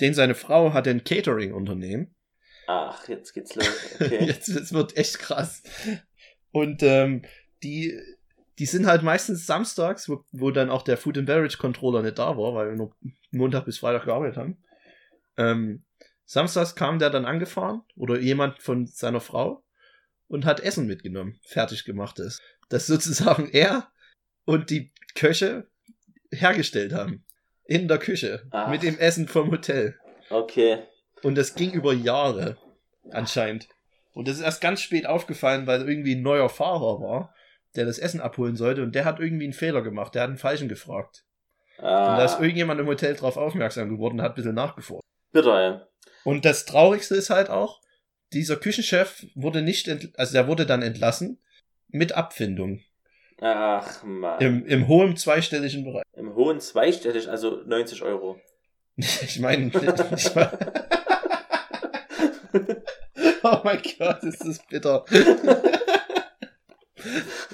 [0.00, 2.14] den seine Frau hatte ein Catering-Unternehmen.
[2.66, 3.66] ach, jetzt geht's los.
[4.00, 4.24] Okay.
[4.24, 5.62] Jetzt es wird echt krass.
[6.50, 7.22] Und ähm,
[7.62, 7.98] die,
[8.58, 12.18] die sind halt meistens samstags, wo, wo dann auch der Food and Beverage Controller nicht
[12.18, 12.94] da war, weil wir nur
[13.30, 14.62] Montag bis Freitag gearbeitet haben.
[15.36, 15.84] Ähm,
[16.24, 19.64] samstags kam der dann angefahren oder jemand von seiner Frau
[20.28, 22.40] und hat Essen mitgenommen, fertig gemachtes.
[22.68, 23.90] Das sozusagen er
[24.44, 25.68] und die Köche
[26.30, 27.24] hergestellt haben.
[27.64, 28.42] In der Küche.
[28.50, 28.68] Ach.
[28.68, 29.98] Mit dem Essen vom Hotel.
[30.30, 30.82] okay.
[31.22, 32.58] Und das ging über Jahre,
[33.10, 33.68] anscheinend.
[34.12, 37.34] Und das ist erst ganz spät aufgefallen, weil irgendwie ein neuer Fahrer war,
[37.76, 40.14] der das Essen abholen sollte und der hat irgendwie einen Fehler gemacht.
[40.14, 41.24] Der hat einen Falschen gefragt.
[41.78, 45.02] Und da ist Ah, irgendjemand im Hotel drauf aufmerksam geworden und hat ein bisschen nachgeforscht.
[45.32, 45.80] bitter, ey.
[46.24, 47.80] Und das Traurigste ist halt auch,
[48.32, 51.38] dieser Küchenchef wurde nicht, also der wurde dann entlassen
[51.88, 52.80] mit Abfindung.
[53.40, 54.40] Ach, Mann.
[54.40, 56.04] Im, im hohen zweistelligen Bereich.
[56.12, 58.38] Im hohen zweistellig, also 90 Euro.
[58.96, 60.48] Ich meine, ich mein,
[63.42, 65.04] oh mein Gott, ist das bitter.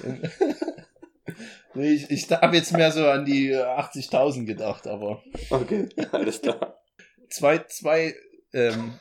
[1.75, 6.41] Nee, ich, ich habe jetzt mehr so an die äh, 80.000 gedacht, aber Okay, alles
[6.41, 6.81] klar.
[7.29, 8.15] zwei, zwei,
[8.53, 8.95] ähm,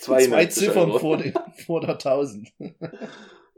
[0.00, 0.98] 92 zwei Ziffern Euro.
[0.98, 1.32] vor, den,
[1.64, 2.52] vor der 1000.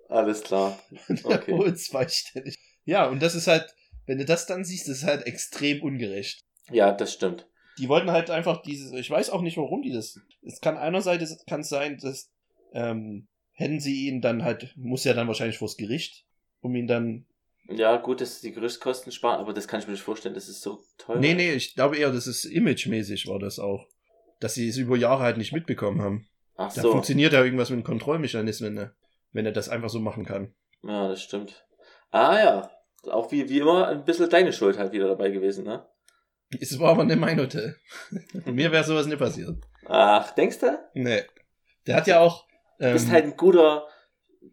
[0.08, 0.78] Alles klar.
[1.24, 1.52] Okay.
[1.52, 2.58] Wohl zweistellig.
[2.84, 3.74] Ja, und das ist halt,
[4.06, 6.44] wenn du das dann siehst, das ist halt extrem ungerecht.
[6.70, 7.48] Ja, das stimmt.
[7.78, 10.20] Die wollten halt einfach dieses, ich weiß auch nicht, warum die das.
[10.46, 12.30] Es kann einerseits es kann sein, dass
[12.72, 16.24] ähm, hätten sie ihn dann halt, muss ja dann wahrscheinlich vors Gericht,
[16.62, 17.26] um ihn dann.
[17.68, 20.62] Ja, gut, dass die Gerüstkosten sparen, aber das kann ich mir nicht vorstellen, das ist
[20.62, 21.18] so teuer.
[21.18, 23.86] Nee, nee, ich glaube eher, das ist imagemäßig war das auch.
[24.40, 26.26] Dass sie es über Jahre halt nicht mitbekommen haben.
[26.56, 26.90] Ach Da so.
[26.92, 28.92] funktioniert ja irgendwas mit den Kontrollmechanismen, ne?
[29.32, 30.54] wenn er das einfach so machen kann.
[30.82, 31.64] Ja, das stimmt.
[32.10, 32.70] Ah ja.
[33.10, 35.86] Auch wie, wie immer ein bisschen deine Schuld halt wieder dabei gewesen, ne?
[36.60, 37.76] Es war aber nicht mein Hotel.
[38.44, 39.56] Mir wäre sowas nicht passiert.
[39.86, 40.78] Ach, denkst du?
[40.94, 41.22] Nee.
[41.86, 42.46] Der hat ja auch.
[42.78, 43.86] Du Ähm, bist halt ein guter,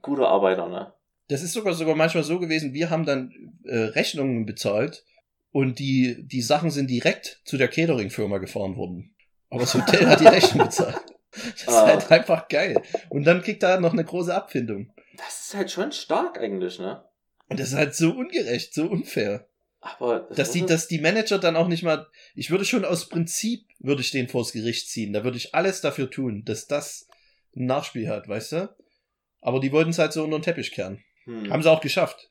[0.01, 0.93] guter Arbeiter, ne?
[1.29, 3.31] Das ist sogar sogar manchmal so gewesen, wir haben dann
[3.63, 5.05] äh, Rechnungen bezahlt
[5.51, 9.15] und die, die Sachen sind direkt zu der Catering-Firma gefahren worden.
[9.49, 10.99] Aber das Hotel hat die Rechnung bezahlt.
[11.31, 11.85] Das ist Ah.
[11.87, 12.81] halt einfach geil.
[13.09, 14.91] Und dann kriegt er noch eine große Abfindung.
[15.17, 17.03] Das ist halt schon stark eigentlich, ne?
[17.47, 19.47] Und das ist halt so ungerecht, so unfair.
[19.81, 23.07] Aber das Dass die, dass die Manager dann auch nicht mal, ich würde schon aus
[23.07, 25.13] Prinzip, würde ich den vors Gericht ziehen.
[25.13, 27.07] Da würde ich alles dafür tun, dass das
[27.55, 28.75] ein Nachspiel hat, weißt du?
[29.41, 31.03] Aber die wollten es halt so unter den Teppich kehren.
[31.29, 31.53] Hm.
[31.53, 32.27] Haben sie auch geschafft.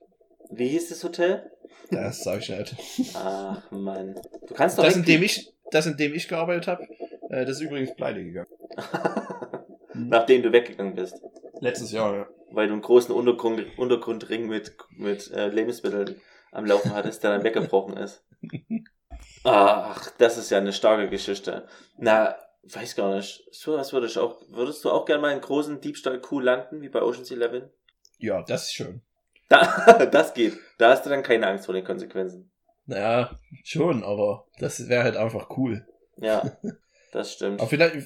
[0.51, 1.49] Wie hieß das Hotel?
[1.93, 2.75] Das sag ich nicht.
[3.15, 4.21] Ach, Mann.
[4.49, 6.83] Du kannst doch Das, in dem ich, das, in dem ich gearbeitet habe,
[7.31, 8.49] äh, das ist übrigens pleite gegangen.
[9.95, 11.23] Nachdem du weggegangen bist.
[11.61, 12.27] Letztes Jahr, ja.
[12.51, 16.21] Weil du einen großen Untergrund, Untergrundring mit, mit äh, Lebensmitteln
[16.51, 18.25] am Laufen hattest, der dann weggebrochen ist.
[19.45, 21.69] Ach, das ist ja eine starke Geschichte.
[21.99, 23.47] Na, weiß gar nicht.
[23.53, 24.43] So was würde ich auch.
[24.49, 27.71] Würdest du auch gerne mal einen großen Diebstahl-Coup landen, wie bei Ocean's Eleven?
[28.19, 29.01] Ja, das ist schön.
[29.49, 30.55] Da, das geht.
[30.79, 32.51] Da hast du dann keine Angst vor den Konsequenzen.
[32.87, 35.87] Naja, schon, aber das wäre halt einfach cool.
[36.16, 36.59] Ja,
[37.12, 37.61] das stimmt.
[37.61, 37.97] Aber vielleicht,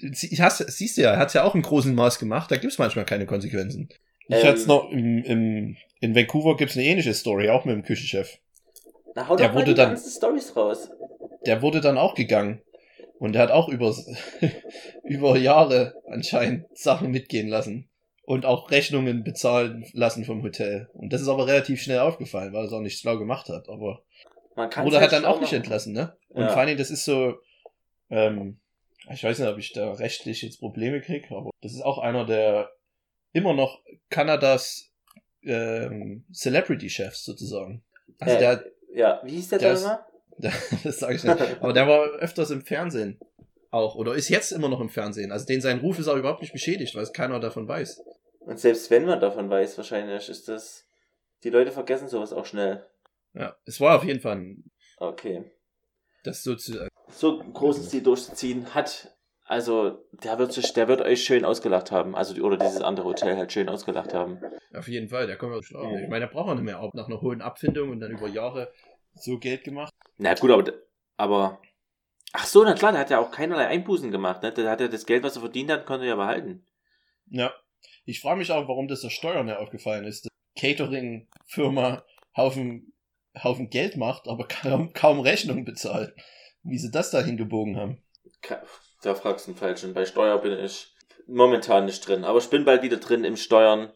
[0.00, 2.78] ich hast, siehst du ja, er hat ja auch im großen Maß gemacht, da gibt's
[2.78, 3.88] manchmal keine Konsequenzen.
[4.28, 4.46] Ich Ähm.
[4.48, 8.38] hatte noch im, im, in Vancouver gibt's eine ähnliche Story, auch mit dem Küchenchef.
[9.14, 10.88] Na, hau der doch mal wurde die dann- ganzen Storys raus.
[11.46, 12.62] Der wurde dann auch gegangen.
[13.18, 13.94] Und er hat auch über,
[15.04, 17.89] über Jahre anscheinend Sachen mitgehen lassen.
[18.30, 20.88] Und auch Rechnungen bezahlen lassen vom Hotel.
[20.92, 23.68] Und das ist aber relativ schnell aufgefallen, weil er es auch nicht schlau gemacht hat.
[23.68, 24.04] Aber
[24.54, 26.16] Man kann wurde halt dann auch nicht entlassen, ne?
[26.28, 26.48] Und Ja.
[26.50, 27.40] vor Dingen, das ist so,
[28.08, 28.60] ähm,
[29.12, 32.24] ich weiß nicht, ob ich da rechtlich jetzt Probleme kriege, aber das ist auch einer
[32.24, 32.70] der
[33.32, 34.92] immer noch Kanadas
[35.42, 37.82] ähm, Celebrity-Chefs sozusagen.
[38.20, 38.64] Also Äh, der,
[38.94, 40.06] Ja, wie hieß der, der da immer?
[40.84, 43.18] das sage ich nicht, aber der war öfters im Fernsehen
[43.72, 45.32] auch oder ist jetzt immer noch im Fernsehen.
[45.32, 48.00] Also den sein Ruf ist auch überhaupt nicht beschädigt, weil es keiner davon weiß.
[48.40, 50.86] Und selbst wenn man davon weiß, wahrscheinlich ist das.
[51.44, 52.86] Die Leute vergessen sowas auch schnell.
[53.32, 55.50] Ja, es war auf jeden Fall ein, Okay.
[56.24, 59.16] das so zu, So ein großes Ziel durchzuziehen hat.
[59.44, 62.14] Also, der wird sich, der wird euch schön ausgelacht haben.
[62.14, 64.38] Also, oder dieses andere Hotel halt schön ausgelacht haben.
[64.74, 65.90] Auf jeden Fall, der kommt schlagen.
[65.96, 66.04] Mhm.
[66.04, 68.28] Ich meine, der braucht auch nicht mehr, auch nach einer hohen Abfindung und dann über
[68.28, 68.72] Jahre
[69.14, 69.92] so Geld gemacht.
[70.18, 70.72] Na gut, aber,
[71.16, 71.60] aber.
[72.32, 74.52] Ach so, na klar, der hat ja auch keinerlei Einbußen gemacht, ne?
[74.52, 76.64] Der hat ja das Geld, was er verdient hat, konnte er ja behalten.
[77.26, 77.52] Ja.
[78.04, 80.24] Ich frage mich auch, warum das der Steuern nicht aufgefallen ist.
[80.24, 82.04] Dass Catering-Firma
[82.36, 82.92] Haufen,
[83.42, 86.14] Haufen Geld macht, aber kaum, kaum Rechnung bezahlt.
[86.62, 88.02] Wie sie das da hingebogen haben.
[89.02, 89.94] Da fragst du einen falschen.
[89.94, 90.94] Bei Steuer bin ich
[91.26, 92.24] momentan nicht drin.
[92.24, 93.92] Aber ich bin bald wieder drin im Steuern.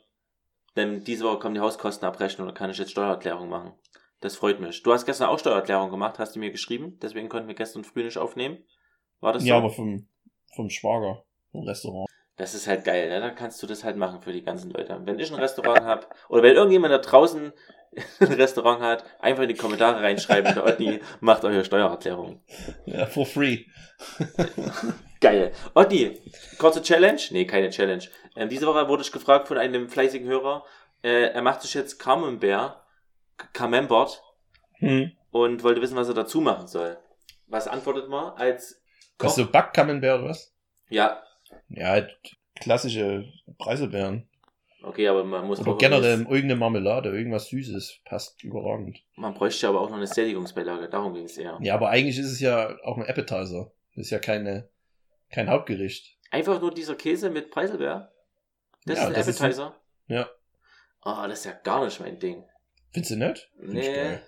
[0.76, 3.74] Denn diese Woche kommen die Hauskostenabrechnung und da kann ich jetzt Steuererklärung machen.
[4.20, 4.82] Das freut mich.
[4.82, 6.98] Du hast gestern auch Steuererklärung gemacht, hast du mir geschrieben.
[7.00, 8.64] Deswegen konnten wir gestern früh nicht aufnehmen.
[9.20, 9.48] War das so?
[9.48, 10.08] Ja, aber vom,
[10.54, 12.08] vom Schwager, vom Restaurant.
[12.36, 13.20] Das ist halt geil, ne?
[13.20, 14.98] Dann kannst du das halt machen für die ganzen Leute.
[15.04, 17.52] Wenn ich ein Restaurant habe oder wenn irgendjemand da draußen
[18.20, 22.42] ein Restaurant hat, einfach in die Kommentare reinschreiben, der Otni macht eure Steuererklärung.
[22.86, 23.66] Ja, for free.
[25.20, 25.52] Geil.
[25.74, 26.20] Otni,
[26.58, 27.20] kurze Challenge?
[27.30, 28.04] Nee, keine Challenge.
[28.36, 30.64] Ähm, diese Woche wurde ich gefragt von einem fleißigen Hörer,
[31.02, 32.82] äh, er macht sich jetzt Camembert,
[33.52, 34.22] Camembert
[34.78, 35.12] Hm.
[35.30, 36.98] und wollte wissen, was er dazu machen soll.
[37.46, 38.82] Was antwortet man als
[39.18, 39.28] Koch?
[39.28, 40.52] Was so Backkamembert oder was?
[40.88, 41.22] Ja,
[41.68, 42.16] Ja, halt
[42.56, 43.24] klassische
[43.58, 44.28] Preiselbeeren.
[44.82, 48.00] okay, aber man muss Oder generell irgendeine Marmelade, irgendwas Süßes.
[48.04, 49.02] Passt überragend.
[49.16, 51.58] man bräuchte aber auch noch eine Sättigungsbeilage, darum ging es eher.
[51.62, 53.72] Ja, aber eigentlich ist es ja auch ein Appetizer.
[53.94, 54.68] Das ist ja keine,
[55.30, 56.18] kein Hauptgericht.
[56.30, 58.12] Einfach nur dieser Käse mit Preiselbeer?
[58.86, 59.76] Das Ja, ist ein das ist Appetizer?
[60.08, 60.28] ja.
[61.06, 62.44] Oh, das ist ja gar nicht mein Ding.
[62.92, 63.50] Findest du nicht?
[63.58, 64.18] Find Nee.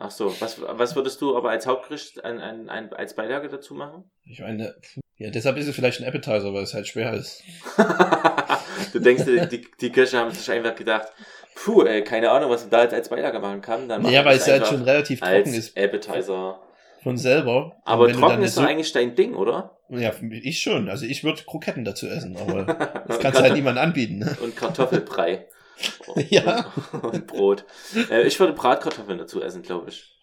[0.00, 3.74] Ach so, was, was würdest du aber als Hauptgericht ein, ein, ein, als Beilage dazu
[3.74, 4.04] machen?
[4.24, 4.76] Ich meine,
[5.16, 7.42] ja, deshalb ist es vielleicht ein Appetizer, weil es halt schwer ist.
[8.92, 11.08] du denkst, die, die Köche haben sich einfach gedacht,
[11.56, 13.88] puh, ey, keine Ahnung, was man da jetzt als Beilage machen kann.
[13.88, 16.60] Dann Ja, weil es halt schon relativ trocken ist Appetizer.
[17.02, 17.76] von selber.
[17.84, 19.78] Aber trocken ist so, doch eigentlich dein Ding, oder?
[19.88, 20.88] Ja, ich schon.
[20.88, 22.62] Also ich würde Kroketten dazu essen, aber
[23.08, 24.18] das kannst du halt niemand anbieten.
[24.18, 24.36] Ne?
[24.40, 25.48] Und Kartoffelbrei.
[26.30, 26.72] Ja.
[27.02, 27.64] Und, Brot.
[28.10, 30.18] Äh, ich würde Bratkartoffeln dazu essen, glaube ich.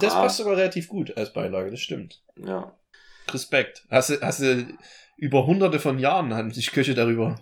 [0.00, 0.22] Das Rar.
[0.22, 2.22] passt sogar relativ gut als Beilage, das stimmt.
[2.36, 2.76] Ja.
[3.30, 3.84] Respekt.
[3.90, 4.66] Hast du, hast du
[5.16, 7.40] über hunderte von Jahren haben sich Köche darüber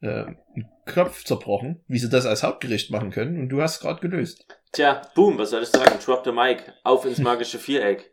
[0.00, 4.00] äh, einen Kopf zerbrochen, wie sie das als Hauptgericht machen können und du hast gerade
[4.00, 4.46] gelöst.
[4.72, 5.98] Tja, boom, was soll ich sagen?
[6.04, 6.62] Drop the mic.
[6.84, 8.10] Auf ins magische Viereck.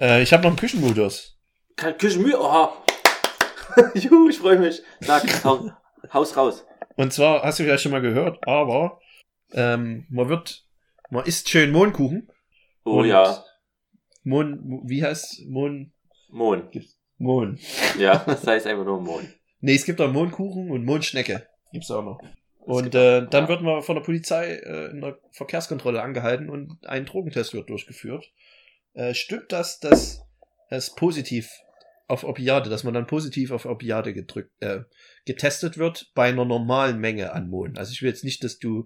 [0.00, 1.38] Äh, ich habe noch einen Küchenmodus.
[1.76, 2.38] Kann Küchenmühe.
[2.38, 2.68] Oh.
[3.94, 4.82] Juhu, ich freue mich.
[5.00, 5.70] Sag, hau,
[6.12, 6.64] haus raus.
[6.96, 9.00] Und zwar hast du vielleicht schon mal gehört, aber
[9.52, 10.64] ähm, man wird,
[11.10, 12.30] man isst schön Mohnkuchen.
[12.84, 13.44] Oh ja.
[14.22, 15.92] Mohn, wie heißt Mohn?
[16.30, 16.70] Mohn.
[17.18, 17.58] Mohn.
[17.98, 19.32] Ja, das heißt einfach nur Mohn.
[19.60, 21.46] Nee, es gibt auch Mohnkuchen und Mohnschnecke.
[21.72, 22.20] Gibt's auch noch.
[22.60, 23.48] Und äh, dann ja.
[23.48, 28.32] wird man von der Polizei äh, in der Verkehrskontrolle angehalten und ein Drogentest wird durchgeführt.
[28.94, 30.22] Äh, stimmt das, dass
[30.70, 31.50] es positiv
[32.06, 34.80] auf Opiate, dass man dann positiv auf Opiate gedrückt, äh,
[35.24, 37.76] getestet wird bei einer normalen Menge an Mohn?
[37.76, 38.84] Also ich will jetzt nicht, dass du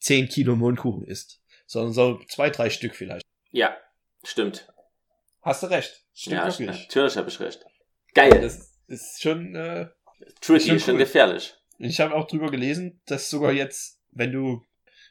[0.00, 3.26] 10 Kilo Mohnkuchen isst, sondern so zwei, drei Stück vielleicht.
[3.50, 3.76] Ja,
[4.22, 4.68] stimmt.
[5.42, 6.04] Hast du recht.
[6.14, 6.68] Stimmt ja, wirklich.
[6.68, 7.64] natürlich habe ich recht.
[8.14, 8.40] Geil.
[8.40, 9.88] Das ist schon äh,
[10.40, 11.00] Tricky, schon schon cool.
[11.00, 11.54] gefährlich.
[11.78, 14.66] Ich habe auch drüber gelesen, dass sogar jetzt, wenn du,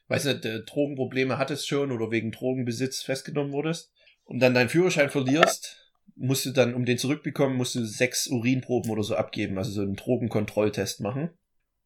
[0.07, 3.91] weiß nicht, äh, Drogenprobleme hattest schon oder wegen Drogenbesitz festgenommen wurdest
[4.23, 8.91] und dann deinen Führerschein verlierst, musst du dann, um den zurückbekommen, musst du sechs Urinproben
[8.91, 11.31] oder so abgeben, also so einen Drogenkontrolltest machen.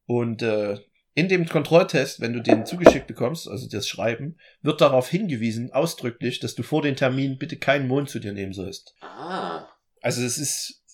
[0.06, 0.78] Und äh,
[1.14, 6.40] in dem Kontrolltest, wenn du den zugeschickt bekommst, also das Schreiben, wird darauf hingewiesen, ausdrücklich,
[6.40, 8.94] dass du vor dem Termin bitte keinen Mond zu dir nehmen sollst.
[9.00, 9.66] Ah.
[10.02, 10.84] Also es ist,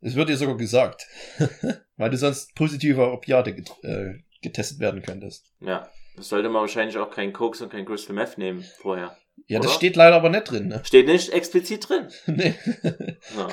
[0.00, 1.06] es wird dir sogar gesagt,
[1.96, 5.52] weil du sonst positiver Opiate get äh, getestet werden könntest.
[5.60, 5.90] Ja.
[6.16, 9.16] Das sollte man wahrscheinlich auch kein Koks und kein Crystal Meth nehmen vorher.
[9.46, 9.76] Ja, das Oder?
[9.76, 10.80] steht leider aber nicht drin, ne?
[10.84, 12.08] Steht nicht explizit drin.
[12.26, 12.54] nee.
[13.36, 13.48] Ja.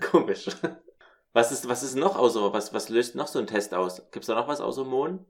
[0.00, 0.46] Komisch.
[1.32, 4.02] Was ist, was ist noch außer, was, was löst noch so ein Test aus?
[4.10, 5.24] Gibt's da noch was außer Mohn?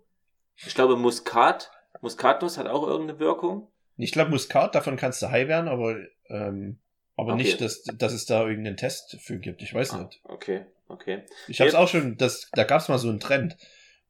[0.67, 1.71] Ich glaube Muskat.
[2.01, 3.69] Muskatnuss hat auch irgendeine Wirkung.
[3.99, 5.97] Ich glaube Muskat, davon kannst du high werden, aber,
[6.29, 6.81] ähm,
[7.17, 7.43] aber Okay.
[7.43, 9.63] nicht, dass, dass es da irgendeinen Test für gibt.
[9.63, 10.21] Ich weiß Ah, nicht.
[10.25, 11.25] okay, okay.
[11.47, 13.57] Ich habe es auch schon, das, da gab es mal so einen Trend,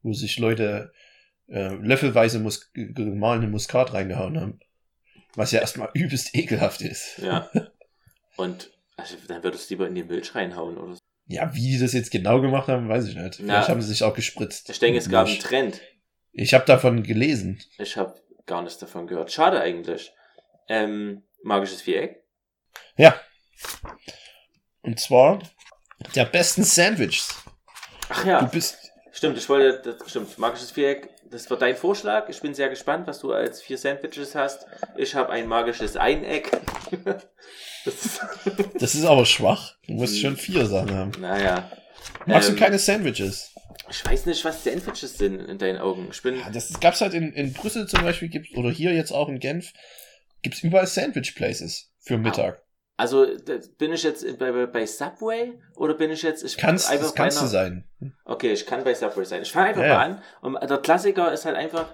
[0.01, 0.91] wo sich Leute
[1.47, 4.59] äh, löffelweise Mus gemahlene Muskat reingehauen haben.
[5.35, 7.17] Was ja erstmal übelst ekelhaft ist.
[7.19, 7.49] Ja.
[8.37, 10.99] Und also, dann würdest du lieber in den Milch reinhauen oder so.
[11.25, 13.39] Ja, wie die das jetzt genau gemacht haben, weiß ich nicht.
[13.39, 14.69] Na, Vielleicht haben sie sich auch gespritzt.
[14.69, 15.39] Ich denke, es gab einen.
[15.39, 15.81] Trend.
[16.33, 17.61] Ich habe davon gelesen.
[17.77, 18.15] Ich habe
[18.45, 19.31] gar nichts davon gehört.
[19.31, 20.11] Schade eigentlich.
[20.67, 22.23] Ähm, magisches Viereck.
[24.81, 25.39] Und zwar
[26.15, 27.33] der besten Sandwiches.
[28.09, 28.77] Ach Du ja, bist.
[29.13, 29.37] stimmt.
[29.37, 30.37] Ich wollte, das stimmt.
[30.37, 31.09] Magisches Viereck.
[31.33, 32.29] Das war dein Vorschlag.
[32.29, 34.67] Ich bin sehr gespannt, was du als vier Sandwiches hast.
[34.95, 36.51] Ich habe ein magisches Eineck.
[37.85, 38.21] das ist,
[38.79, 39.75] Das ist aber schwach.
[39.87, 41.11] Du musst schon vier Sachen haben.
[41.19, 41.71] naja.
[42.25, 43.51] Magst Ähm, du keine Sandwiches?
[43.89, 46.07] Ich weiß nicht, was Sandwiches sind in deinen Augen.
[46.11, 46.39] Ich bin.
[46.39, 49.73] Ja, das gab's halt in, in Brüssel zum Beispiel, oder hier jetzt auch in Genf,
[50.41, 52.62] gibt's überall Sandwich Places für Mittag.
[52.95, 53.25] Also
[53.79, 57.15] bin ich jetzt bei, bei, bei Subway oder bin ich jetzt ich Kannst, einfach das
[57.15, 58.13] kannst bei du einer- sein.
[58.25, 59.41] Okay, ich kann bei Subway sein.
[59.41, 60.21] Ich fange einfach Ja, mal an.
[60.41, 61.87] Und der Klassiker ist halt einfach,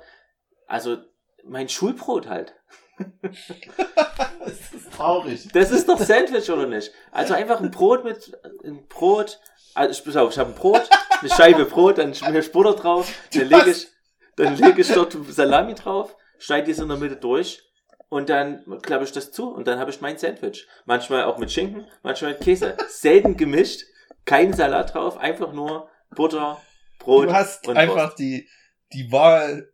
[0.67, 0.97] also
[1.45, 2.53] mein Schulbrot halt.
[3.21, 5.47] das ist traurig.
[5.53, 6.91] Das ist doch Sandwich oder nicht?
[7.11, 8.31] Also einfach ein Brot mit
[8.63, 9.39] ein Brot.
[9.75, 10.89] Also ich, pass auf, ich habe ein Brot,
[11.21, 13.87] eine Scheibe Brot, dann schmier ich Butter drauf, dann lege ich,
[14.35, 17.63] dann lege ich dort Salami drauf, schneide die so in der Mitte durch
[18.09, 20.67] und dann klappe ich das zu und dann habe ich mein Sandwich.
[20.85, 22.75] Manchmal auch mit Schinken, manchmal mit Käse.
[22.89, 23.83] Selten gemischt,
[24.25, 26.59] kein Salat drauf, einfach nur Butter,
[26.99, 28.47] Brot Du hast und einfach die,
[28.93, 29.71] die Wahl.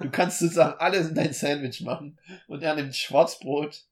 [0.00, 2.18] Du kannst sozusagen alles in dein Sandwich machen.
[2.46, 3.84] Und er nimmt Schwarzbrot,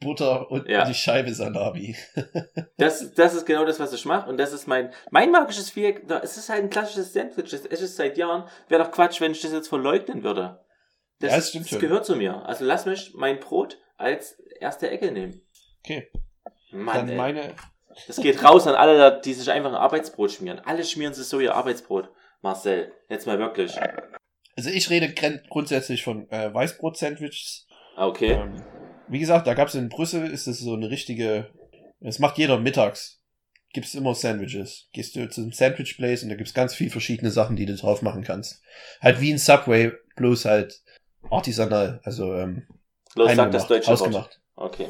[0.00, 0.84] Butter und Ja.
[0.84, 1.96] die Scheibe Salami.
[2.76, 4.28] Das, das ist genau das, was ich mache.
[4.28, 6.02] Und das ist mein, mein magisches Viereck.
[6.22, 7.50] Es ist halt ein klassisches Sandwich.
[7.50, 8.48] Das esse ich seit Jahren.
[8.68, 10.64] Wäre doch Quatsch, wenn ich das jetzt verleugnen würde.
[11.20, 12.44] Das, Ja, das das gehört zu mir.
[12.46, 15.40] Also lass mich mein Brot als erste Ecke nehmen.
[15.84, 16.10] Okay.
[16.72, 17.16] Mann, Dann ey.
[17.16, 17.54] meine.
[18.06, 20.60] Das geht raus an alle, die sich einfach ein Arbeitsbrot schmieren.
[20.60, 22.08] Alle schmieren sich so ihr Arbeitsbrot.
[22.40, 23.72] Marcel, jetzt mal wirklich.
[24.56, 25.12] Also ich rede
[25.48, 27.66] grundsätzlich von äh, Weißbrot-Sandwiches.
[27.96, 28.32] Ah, Okay.
[28.32, 28.62] Ähm,
[29.08, 31.50] wie gesagt, da gab's in Brüssel, ist es so eine richtige.
[32.00, 33.20] Das macht jeder mittags.
[33.72, 34.88] Gibt's immer Sandwiches.
[34.92, 38.02] Gehst du zum Sandwich Place und da gibt's ganz viel verschiedene Sachen, die du drauf
[38.02, 38.62] machen kannst.
[39.00, 40.80] Halt wie ein Subway, bloß halt
[41.28, 42.66] artisanal, also ähm,
[43.14, 44.00] Los, sag heimgemacht, das deutsche Wort.
[44.00, 44.40] ausgemacht.
[44.56, 44.88] Okay.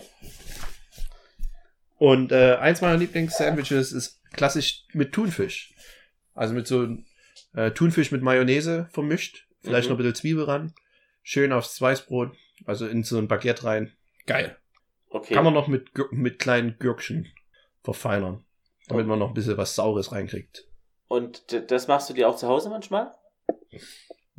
[1.99, 5.75] Und äh, eins meiner Lieblings-Sandwiches ist klassisch mit Thunfisch.
[6.35, 6.87] Also mit so
[7.55, 9.93] äh, Thunfisch mit Mayonnaise vermischt, vielleicht Mhm.
[9.93, 10.75] noch ein bisschen Zwiebel ran,
[11.23, 13.93] schön aufs Weißbrot, also in so ein Baguette rein.
[14.27, 14.57] Geil.
[15.11, 15.35] Okay.
[15.35, 17.27] Kann man noch mit, mit kleinen Gürkchen
[17.83, 18.45] verfeinern,
[18.89, 20.67] damit man noch ein bisschen was Saures reinkriegt.
[21.09, 23.13] Und das machst du dir auch zu Hause manchmal?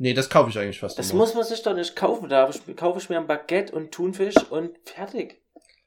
[0.02, 1.20] Nee, das kaufe ich eigentlich fast Das immer.
[1.20, 2.28] muss man sich doch nicht kaufen.
[2.28, 5.40] Da kaufe ich mir ein Baguette und Thunfisch und fertig.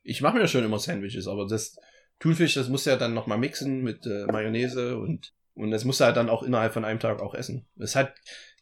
[0.04, 1.76] Ich mache mir schon immer Sandwiches, aber das
[2.22, 6.06] Thunfisch, das muss ja dann nochmal mixen mit äh, Mayonnaise und, und das musst du
[6.06, 7.68] halt dann auch innerhalb von einem Tag auch essen.
[7.76, 8.14] Das ist halt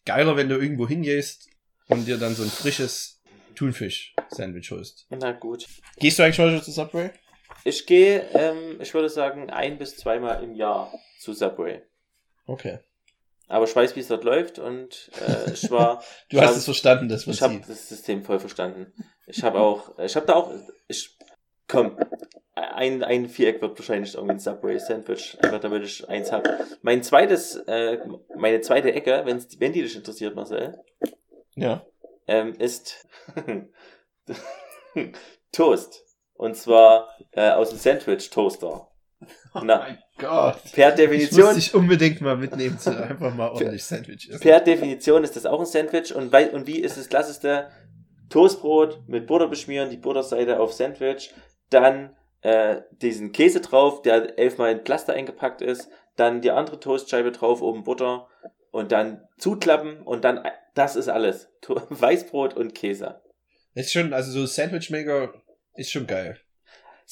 [0.08, 1.48] geiler, wenn du irgendwo hingehst
[1.88, 3.22] und dir dann so ein frisches
[3.54, 5.06] Thunfisch-Sandwich holst.
[5.12, 5.68] Na gut.
[5.98, 7.12] Gehst du eigentlich heute zu Subway?
[7.64, 11.84] Ich gehe, ähm, ich würde sagen, ein bis zweimal im Jahr zu Subway.
[12.48, 12.80] Okay.
[13.54, 16.02] Aber ich weiß, wie es dort läuft und äh, ich war.
[16.30, 17.70] Du ich hast hab- es verstanden, das Ich habe Prinzip.
[17.70, 18.92] das System voll verstanden.
[19.28, 20.52] Ich habe auch, ich habe da auch,
[20.88, 21.16] ich,
[21.68, 21.98] komm,
[22.56, 26.60] ein, ein Viereck wird wahrscheinlich irgendwie ein Subway-Sandwich, einfach damit ich eins habe.
[26.82, 28.00] Mein zweites, äh,
[28.36, 30.80] meine zweite Ecke, wenn's, wenn die dich interessiert, Marcel,
[31.56, 31.86] Ja.
[32.28, 33.08] ähm, ist
[35.52, 36.04] Toast.
[36.34, 38.88] Und zwar äh, aus dem Sandwich-Toaster.
[39.62, 40.60] Na, Gott.
[40.74, 44.40] per Ich muss Definition, dich unbedingt mal mitnehmen zu einfach mal ordentlich Sandwich essen.
[44.40, 46.14] per Definition ist das auch ein Sandwich.
[46.14, 47.70] Und, wei- und wie ist das klassischste?
[48.30, 51.32] Toastbrot mit Butter beschmieren, die Butterseite auf Sandwich,
[51.70, 57.32] dann äh, diesen Käse drauf, der elfmal in Plaster eingepackt ist, dann die andere Toastscheibe
[57.32, 58.28] drauf, oben Butter
[58.72, 60.42] und dann zuklappen und dann,
[60.74, 61.50] das ist alles.
[61.90, 63.22] Weißbrot und Käse.
[63.76, 65.34] Ist schon, also so Sandwichmaker
[65.76, 66.40] ist schon geil.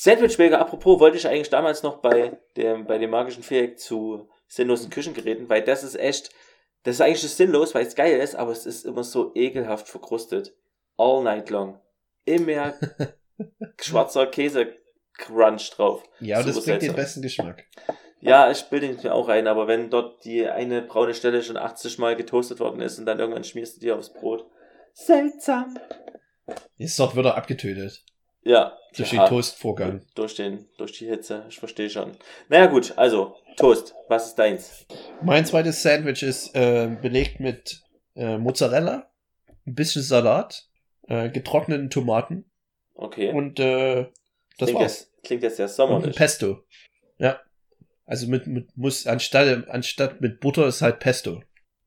[0.04, 4.90] Sandwichmaker, apropos, wollte ich eigentlich damals noch bei dem, bei dem magischen Viereck zu sinnlosen
[4.90, 6.32] Küchengeräten, weil das ist echt,
[6.82, 10.56] das ist eigentlich sinnlos, weil es geil ist, aber es ist immer so ekelhaft verkrustet.
[10.98, 11.80] All night long.
[12.26, 12.74] Immer
[13.80, 16.02] schwarzer Käse-Crunch drauf.
[16.20, 16.96] Ja, und das bringt den seltsam.
[16.96, 17.68] besten Geschmack.
[18.22, 21.58] Ja, ich bilde ihn mir auch ein, aber wenn dort die eine braune Stelle schon
[21.58, 24.50] 80 Mal getoastet worden ist und dann irgendwann schmierst du die aufs Brot.
[24.94, 25.78] Seltsam.
[26.80, 28.04] Ist doch wieder abgetötet.
[28.42, 28.76] Ja.
[28.96, 29.24] Durch ja.
[29.24, 30.02] den Toastvorgang.
[30.16, 32.12] Durch, den, durch die Hitze, ich verstehe schon.
[32.50, 34.86] Naja gut, also, Toast, was ist deins?
[35.22, 37.82] Mein zweites Sandwich ist äh, belegt mit
[38.16, 39.10] äh, Mozzarella,
[39.66, 40.68] ein bisschen Salat,
[41.08, 42.46] äh, getrockneten Tomaten
[42.96, 43.32] Okay.
[43.32, 44.08] und äh,
[44.58, 45.00] das klingt, war's.
[45.00, 46.16] jetzt, klingt jetzt sehr Und sommerlich.
[46.16, 46.64] Pesto.
[47.18, 47.40] Ja.
[48.06, 51.42] Also mit, mit muss anstatt anstatt mit Butter ist halt Pesto.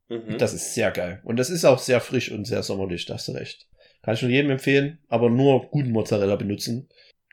[0.09, 0.38] Mhm.
[0.38, 1.20] Das ist sehr geil.
[1.24, 3.66] Und das ist auch sehr frisch und sehr sommerlich, da hast du recht.
[4.05, 6.88] Kann ich nur jedem empfehlen, aber nur guten Mozzarella benutzen.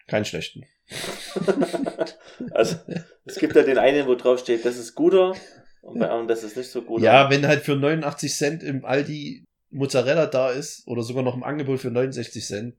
[0.07, 0.65] Keinen schlechten.
[2.51, 2.78] also,
[3.26, 5.36] Es gibt ja den einen, wo drauf steht, das ist guter
[5.82, 7.01] und bei anderen, das ist nicht so gut.
[7.01, 11.43] Ja, wenn halt für 89 Cent im Aldi Mozzarella da ist oder sogar noch im
[11.43, 12.76] Angebot für 69 Cent,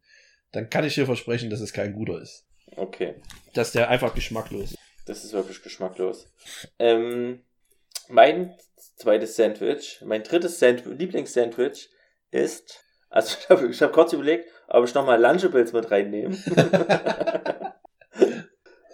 [0.53, 2.47] dann kann ich dir versprechen, dass es kein guter ist.
[2.77, 3.15] Okay.
[3.55, 4.79] Dass der einfach geschmacklos ist.
[5.07, 6.33] Das ist wirklich geschmacklos.
[6.79, 7.43] Ähm,
[8.09, 8.55] mein
[8.97, 11.91] zweites Sandwich, mein drittes Sandwich, Lieblingssandwich
[12.31, 12.82] ist,
[13.13, 16.37] also ich habe hab kurz überlegt, ob ich nochmal Lunchables mit reinnehmen.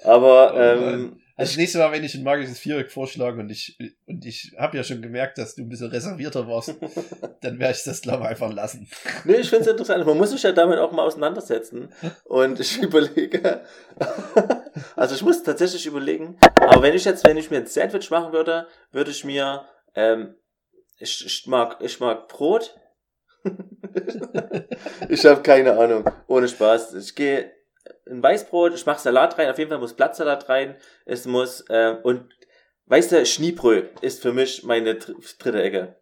[0.04, 3.78] Aber Oh ähm, Also das nächste Mal, wenn ich ein magisches Viereck vorschlage und ich,
[4.06, 6.74] und ich habe ja schon gemerkt, dass du ein bisschen reservierter warst,
[7.42, 8.88] dann werde ich das, glaube ich, einfach lassen.
[9.24, 10.04] nee, ich finde es interessant.
[10.04, 11.92] Man muss sich ja damit auch mal auseinandersetzen.
[12.24, 13.62] Und ich überlege,
[14.96, 18.32] also ich muss tatsächlich überlegen, aber wenn ich jetzt, wenn ich mir ein Sandwich machen
[18.32, 19.64] würde, würde ich mir,
[19.94, 20.34] ähm,
[20.98, 22.74] ich, ich mag, ich mag Brot.
[25.08, 26.10] ich habe keine Ahnung.
[26.26, 26.94] Ohne Spaß.
[26.94, 27.52] Ich gehe
[28.06, 30.76] in Weißbrot, ich mache Salat rein, auf jeden Fall muss Blattsalat rein.
[31.04, 32.28] Es muss, ähm, und
[32.86, 36.00] weißt du, Schniebrö ist für mich meine dr dritte Ecke.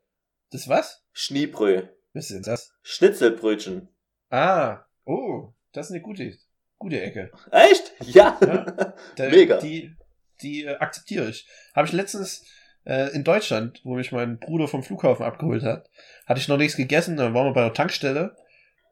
[0.51, 1.05] Das was?
[1.12, 1.88] Schniebrö.
[2.12, 2.72] Was ist denn das?
[2.82, 3.88] Schnitzelbrötchen.
[4.30, 6.36] Ah, oh, das ist eine gute,
[6.78, 7.30] gute Ecke.
[7.51, 7.92] Echt?
[8.01, 8.38] Ja.
[8.40, 8.94] Ja.
[9.16, 9.59] Da, Mega.
[9.59, 9.94] Die,
[10.42, 11.47] die äh, akzeptiere ich.
[11.74, 12.44] Habe ich letztens
[12.87, 15.91] äh, in Deutschland, wo mich mein Bruder vom Flughafen abgeholt hat,
[16.26, 18.37] hatte ich noch nichts gegessen, dann waren wir bei der Tankstelle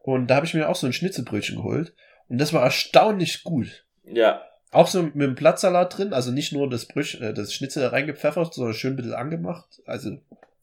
[0.02, 1.94] und da habe ich mir auch so ein Schnitzelbrötchen geholt
[2.28, 3.86] und das war erstaunlich gut.
[4.04, 4.42] Ja.
[4.70, 8.52] Auch so mit dem Blattsalat drin, also nicht nur das Brötchen, äh, das Schnitzel reingepfeffert,
[8.52, 9.80] sondern schön ein bisschen angemacht.
[9.86, 10.18] Also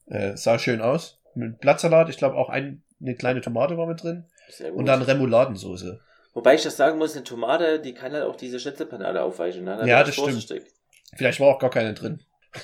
[0.08, 1.20] äh, sah schön aus.
[1.34, 4.80] Mit Blattsalat, ich glaube auch ein, eine kleine Tomate war mit drin Sehr gut.
[4.80, 6.02] und dann Remouladensoße.
[6.34, 9.64] Wobei ich das sagen muss, eine Tomate, die kann halt auch diese Schnitzelpanade aufweichen.
[9.64, 9.82] Ne?
[9.86, 10.62] Ja, das ich stimmt.
[11.16, 12.22] Vielleicht war auch gar keine drin.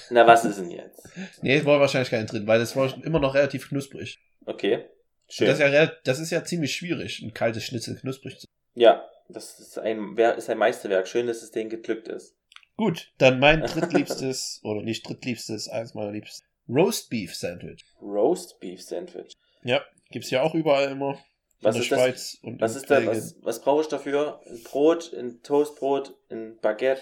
[0.09, 1.07] Na, was ist denn jetzt?
[1.41, 4.19] Nee, war wahrscheinlich keine drin, weil das war immer noch relativ knusprig.
[4.45, 4.85] Okay.
[5.29, 5.47] Schön.
[5.47, 9.59] Das ist, ja, das ist ja ziemlich schwierig, ein kaltes Schnitzel knusprig zu ja, das
[9.59, 11.07] ist ein, ist ein Meisterwerk.
[11.07, 12.35] Schön, dass es denen geglückt ist.
[12.77, 16.45] Gut, dann mein drittliebstes, oder nicht drittliebstes, eines meiner liebsten.
[16.69, 17.83] Roast Beef Sandwich.
[17.99, 19.33] Roast Beef Sandwich.
[19.63, 19.81] Ja,
[20.11, 21.17] gibt's ja auch überall immer.
[21.61, 22.05] Was in ist der das?
[22.05, 24.41] Schweiz und Was in ist da, was, was brauche ich dafür?
[24.45, 27.01] Ein Brot, ein Toastbrot, ein Baguette.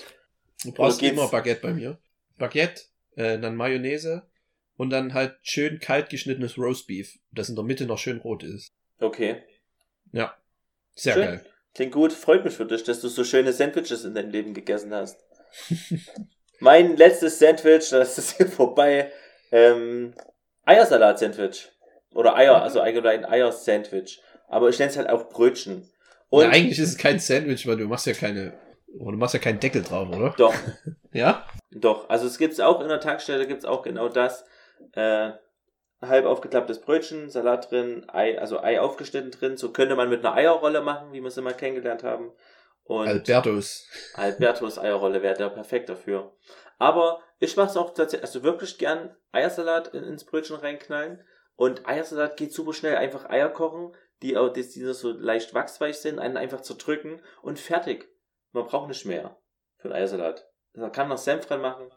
[0.64, 2.00] Du brauchst immer Baguette bei mir.
[2.38, 2.84] Baguette,
[3.16, 4.24] äh, dann Mayonnaise
[4.78, 8.44] und dann halt schön kalt geschnittenes Roast Beef, das in der Mitte noch schön rot
[8.44, 8.74] ist.
[9.00, 9.44] Okay.
[10.12, 10.36] Ja,
[10.96, 11.24] sehr Schön.
[11.24, 11.46] geil.
[11.74, 12.14] Klingt gut.
[12.14, 15.20] Freut mich für dich, dass du so schöne Sandwiches in deinem Leben gegessen hast.
[16.60, 19.12] mein letztes Sandwich, das ist hier vorbei.
[19.52, 20.14] Ähm,
[20.64, 21.70] Eiersalat-Sandwich.
[22.14, 24.22] Oder Eier, also allgemein Eier-Sandwich.
[24.48, 25.90] Aber ich nenne es halt auch Brötchen.
[26.30, 28.54] Und ja, eigentlich ist es kein Sandwich, weil du machst ja keine,
[29.00, 30.34] oder du machst ja keinen Deckel drauf, oder?
[30.38, 30.54] doch,
[31.12, 31.46] Ja?
[31.72, 32.10] doch.
[32.10, 34.46] Also es gibt's auch in der Tankstelle, gibt's auch genau das.
[34.94, 35.32] Äh,
[36.02, 39.58] halb aufgeklapptes Brötchen, Salat drin, Ei, also Ei aufgeschnitten drin.
[39.58, 42.32] So könnte man mit einer Eierrolle machen, wie wir es immer kennengelernt haben.
[42.84, 43.88] Und Albertos.
[44.14, 46.36] Albertos Eierrolle wäre da perfekt dafür.
[46.78, 51.24] Aber ich mache es auch tatsächlich, also wirklich gern Eiersalat in, ins Brötchen reinknallen.
[51.56, 52.98] Und Eiersalat geht super schnell.
[52.98, 57.58] Einfach Eier kochen, die, auch- die, die so leicht wachsweich sind, einen einfach zerdrücken und
[57.58, 58.08] fertig.
[58.56, 59.36] Man braucht nicht mehr
[59.76, 60.48] für einen Eiersalat.
[60.76, 61.88] Man kann noch Senf dran machen,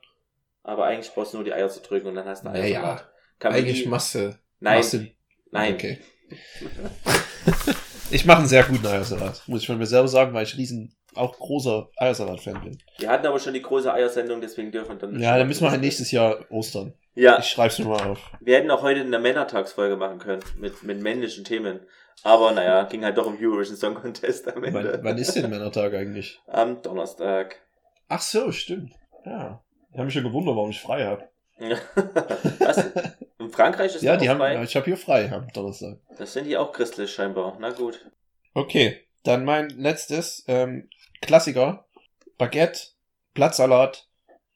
[0.65, 2.79] aber eigentlich brauchst du nur die Eier zu drücken und dann hast du einen Naja,
[2.81, 3.09] Eiersalat.
[3.39, 5.07] Kann Eigentlich machst du, Nein, du
[5.53, 5.75] nein.
[5.75, 5.99] Okay.
[8.11, 10.97] ich mache einen sehr guten Eiersalat, muss ich von mir selber sagen, weil ich riesen,
[11.15, 12.83] auch großer Eiersalat-Fan bin.
[12.99, 15.71] Wir hatten aber schon die große Eiersendung, deswegen dürfen wir dann Ja, dann müssen wir
[15.71, 16.93] halt nächstes Jahr Ostern.
[17.15, 18.19] Ja, Ich schreib's mir mal auf.
[18.41, 21.87] Wir hätten auch heute eine Männertagsfolge machen können mit, mit männlichen Themen.
[22.25, 24.93] Aber naja, ging halt doch um Eurovision Song Contest am Ende.
[24.95, 26.41] Wann, wann ist denn Männertag eigentlich?
[26.47, 27.57] Am Donnerstag.
[28.09, 28.93] Ach so, stimmt.
[29.25, 29.63] Ja.
[29.91, 31.29] Ich habe mich schon gewundert, warum ich frei habe.
[32.61, 32.85] Was?
[33.39, 34.63] In Frankreich ist Ja, die auch haben, frei.
[34.63, 35.99] ich habe hier frei am Donnerstag.
[36.17, 37.57] Das sind die auch christlich scheinbar.
[37.61, 38.09] Na gut.
[38.55, 40.89] Okay, dann mein letztes ähm,
[41.21, 41.87] Klassiker:
[42.37, 42.81] Baguette,
[43.35, 44.09] Blattsalat,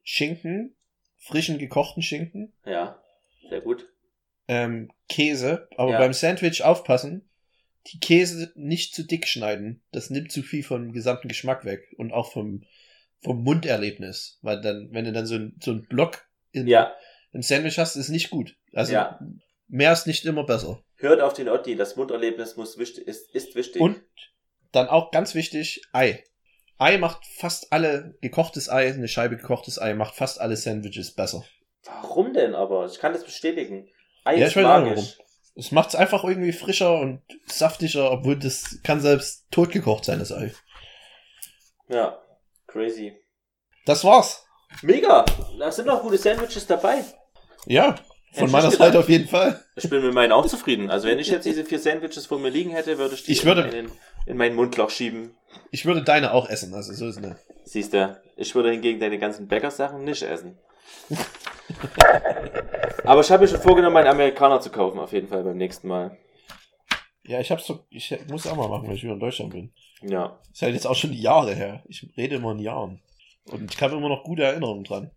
[0.03, 0.77] Schinken,
[1.19, 3.03] frischen gekochten Schinken, Ja,
[3.49, 3.89] sehr gut.
[4.49, 5.69] ähm, Käse.
[5.77, 5.99] Aber Ja.
[5.99, 7.29] beim Sandwich aufpassen,
[7.89, 9.83] die Käse nicht zu dick schneiden.
[9.93, 12.65] Das nimmt zu viel vom gesamten Geschmack weg und auch vom
[13.25, 16.93] vom Munderlebnis, weil dann, wenn du dann so ein, so ein Block in, Ja,
[17.33, 18.57] im Sandwich hast, ist nicht gut.
[18.73, 19.21] Also Ja.
[19.69, 20.83] mehr ist nicht immer besser.
[20.97, 21.77] hört auf den Otti.
[21.77, 23.81] Das Munderlebnis muss ist, ist wichtig.
[23.81, 24.03] Und
[24.73, 26.25] dann auch ganz wichtig, Ei.
[26.79, 31.45] Ei macht fast alle, gekochtes Ei, eine Scheibe gekochtes Ei macht fast alle Sandwiches besser.
[31.85, 32.87] Warum denn aber?
[32.87, 33.89] Ich kann das bestätigen.
[34.25, 35.17] Ei Ja, ist ich weiß auch magisch.
[35.19, 35.27] warum.
[35.55, 40.33] Es macht es einfach irgendwie frischer und saftiger, obwohl das kann selbst totgekocht sein, das
[40.33, 40.53] Ei.
[41.89, 42.19] Ja,
[42.67, 43.13] crazy.
[43.85, 44.47] Das war's.
[44.81, 45.25] Mega!
[45.59, 47.05] Da sind noch gute Sandwiches dabei.
[47.67, 47.97] Ja,
[48.33, 49.63] von meiner Seite auf jeden Fall.
[49.77, 50.91] Ich bin mit meinen auch zufrieden.
[50.91, 53.45] Also wenn ich jetzt diese vier Sandwiches vor mir liegen hätte, würde ich die Ich
[53.45, 53.93] würde- in, in,
[54.25, 55.37] in mein Mundloch schieben.
[55.71, 57.37] Ich würde deine auch essen, also so ist ne.
[57.65, 60.59] Siehst du, ich würde hingegen deine ganzen Bäckersachen nicht essen.
[63.05, 65.89] Aber ich habe mir schon vorgenommen, einen Amerikaner zu kaufen, auf jeden Fall beim nächsten
[65.89, 66.17] Mal.
[67.25, 69.73] Ja, ich hab's so, ich muss auch mal machen, wenn ich wieder in Deutschland bin.
[70.03, 70.41] Ja.
[70.53, 71.83] Ist halt jetzt auch schon Jahre her.
[71.89, 73.01] Ich rede immer in Jahren.
[73.45, 75.11] Und ich habe immer noch gute Erinnerungen dran.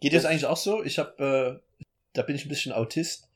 [0.00, 0.82] Geht jetzt eigentlich auch so?
[0.82, 3.28] Ich habe, äh, da bin ich ein bisschen Autist.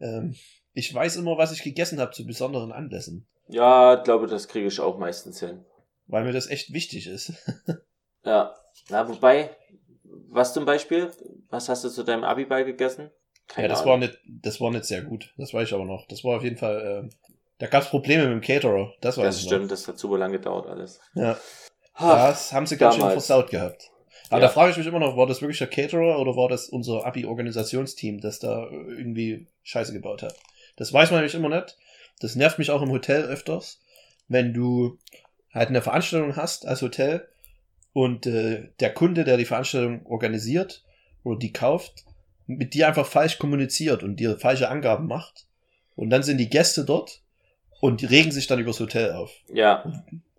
[0.00, 0.34] Ähm,
[0.74, 3.26] ich weiß immer, was ich gegessen habe zu besonderen Anlässen.
[3.48, 5.64] Ja, glaube, das kriege ich auch meistens hin.
[6.06, 7.32] Weil mir das echt wichtig ist.
[8.22, 8.54] Ja.
[8.90, 9.48] Na, wobei,
[10.30, 11.10] was zum Beispiel?
[11.50, 13.10] Was hast du zu deinem Abiball gegessen?
[13.56, 15.32] ja, das war nicht, das war nicht sehr gut.
[15.36, 16.06] Das weiß ich aber noch.
[16.06, 18.92] Das war auf jeden Fall, äh, da gab es Probleme mit dem Caterer.
[19.00, 19.68] Das weiß Das stimmt, noch.
[19.70, 21.00] das hat super lange gedauert alles.
[21.14, 21.36] Ja.
[21.98, 23.90] Das haben sie ganz schön versaut gehabt.
[24.30, 24.46] Aber Ja.
[24.46, 27.04] da frage ich mich immer noch, war das wirklich der Caterer oder war das unser
[27.04, 30.34] Abi-Organisationsteam, das da irgendwie Scheiße gebaut hat?
[30.76, 31.76] Das weiß man nämlich immer nicht.
[32.20, 33.80] Das nervt mich auch im Hotel öfters,
[34.28, 34.98] wenn du
[35.52, 37.28] halt eine Veranstaltung hast als Hotel
[37.92, 40.84] und äh, der Kunde, der die Veranstaltung organisiert
[41.24, 42.04] oder die kauft,
[42.46, 45.46] mit dir einfach falsch kommuniziert und dir falsche Angaben macht.
[45.96, 47.22] Und dann sind die Gäste dort
[47.80, 49.84] und die regen sich dann übers Hotel auf Ja,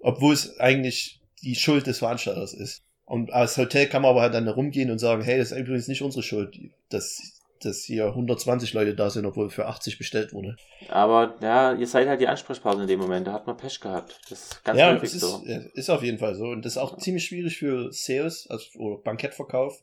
[0.01, 2.83] obwohl es eigentlich die Schuld des Veranstalters ist.
[3.05, 5.87] Und als Hotel kann man aber halt dann rumgehen und sagen, hey, das ist übrigens
[5.87, 6.57] nicht unsere Schuld,
[6.89, 10.55] dass, dass hier 120 Leute da sind, obwohl für 80 bestellt wurde.
[10.89, 13.27] aber ja, ihr seid halt die Ansprechpartner in dem Moment.
[13.27, 14.19] Da hat man Pech gehabt.
[14.29, 15.41] Das ist ganz ja, häufig ist, so.
[15.45, 16.45] ja, ist auf jeden Fall so.
[16.45, 19.81] Und das ist auch ziemlich schwierig für Sales, also oder Bankettverkauf,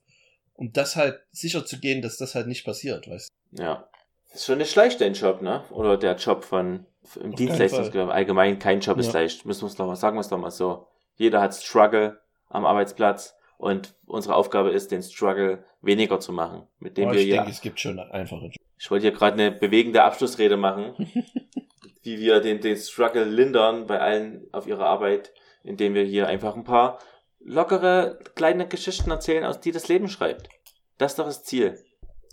[0.55, 3.89] um das halt sicher zu gehen, dass das halt nicht passiert, weißt Ja.
[4.35, 5.65] Ist schon nicht leicht, dein Job, ne?
[5.71, 6.85] Oder der Job von
[7.23, 8.13] im Dienstleistungsgewerbe.
[8.13, 9.21] Allgemein kein Job ist Ja.
[9.21, 9.47] leicht.
[9.47, 10.87] Müssen wir es doch mal sagen, wir es doch mal so.
[11.17, 12.21] Jeder hat Struggle
[12.51, 16.63] am Arbeitsplatz und unsere Aufgabe ist, den Struggle weniger zu machen.
[16.79, 17.35] Mit dem wir ich hier.
[17.37, 18.51] denke, es gibt schon einfache.
[18.79, 20.95] Ich wollte hier gerade eine bewegende Abschlussrede machen,
[22.03, 25.33] wie wir den, den Struggle lindern bei allen auf ihrer Arbeit,
[25.65, 27.01] indem wir hier einfach ein paar
[27.41, 30.49] lockere kleine Geschichten erzählen, aus die das Leben schreibt.
[30.97, 31.79] Das ist doch das Ziel.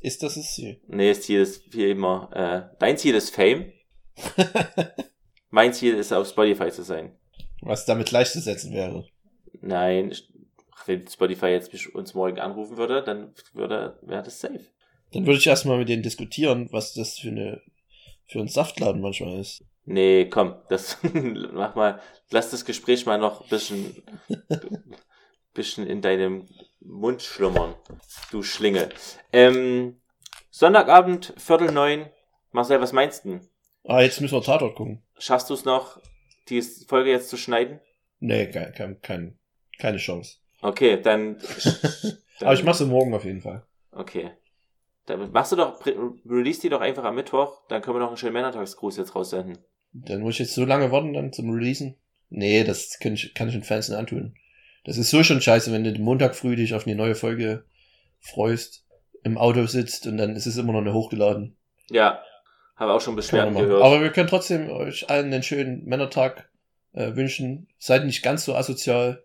[0.02, 0.80] Ist das das Ziel?
[0.88, 3.74] Nee, das Ziel ist wie immer, äh, dein Ziel ist Fame.
[5.50, 7.18] mein Ziel ist auf Spotify zu sein.
[7.62, 9.08] Was damit gleichzusetzen wäre.
[9.62, 10.35] Nein, ich- ach,
[10.86, 14.66] wenn Spotify jetzt mich- uns morgen anrufen würde, dann würde, wäre das safe.
[15.12, 17.62] Dann würde ich erstmal mit denen diskutieren, was das für eine
[18.28, 19.64] für ein Saftladen manchmal ist.
[19.86, 20.98] Nee, komm, das
[21.54, 22.02] mach mal,
[22.32, 24.04] lass das Gespräch mal noch ein bisschen,
[25.54, 26.48] bisschen in deinem
[26.80, 27.76] Mund schlummern,
[28.32, 28.90] du Schlingel.
[29.32, 30.02] Ähm,
[30.50, 32.10] Sonntagabend, Viertel neun.
[32.52, 33.40] Marcel, was meinst du?
[33.84, 35.04] Ah, jetzt müssen wir Tatort gucken.
[35.20, 36.00] Schaffst du es noch,
[36.50, 37.80] die Folge jetzt zu schneiden?
[38.20, 39.40] Nee, kein, kein, kein,
[39.78, 40.38] keine Chance.
[40.66, 41.38] Okay, dann.
[42.40, 43.64] dann Aber ich mach's morgen auf jeden Fall.
[43.92, 44.32] Okay.
[45.06, 48.08] Dann machst du doch, re- release die doch einfach am Mittwoch, dann können wir noch
[48.08, 49.60] einen schönen Männertagsgruß jetzt raussenden.
[49.94, 51.96] Dann muss ich jetzt so lange warten dann zum Releasen.
[52.30, 54.36] Nee, das kann ich, kann ich den Fans nicht antun.
[54.84, 57.66] Das ist so schon scheiße, wenn du Montag früh dich auf eine neue Folge
[58.20, 58.86] freust,
[59.24, 61.56] im Auto sitzt und dann ist es immer noch nicht hochgeladen.
[61.90, 62.22] Ja,
[62.76, 63.84] habe auch schon Beschwerden gehört.
[63.84, 66.50] Aber wir können trotzdem euch allen einen schönen Männertag
[66.94, 67.68] äh, wünschen.
[67.78, 69.24] Seid nicht ganz so asozial,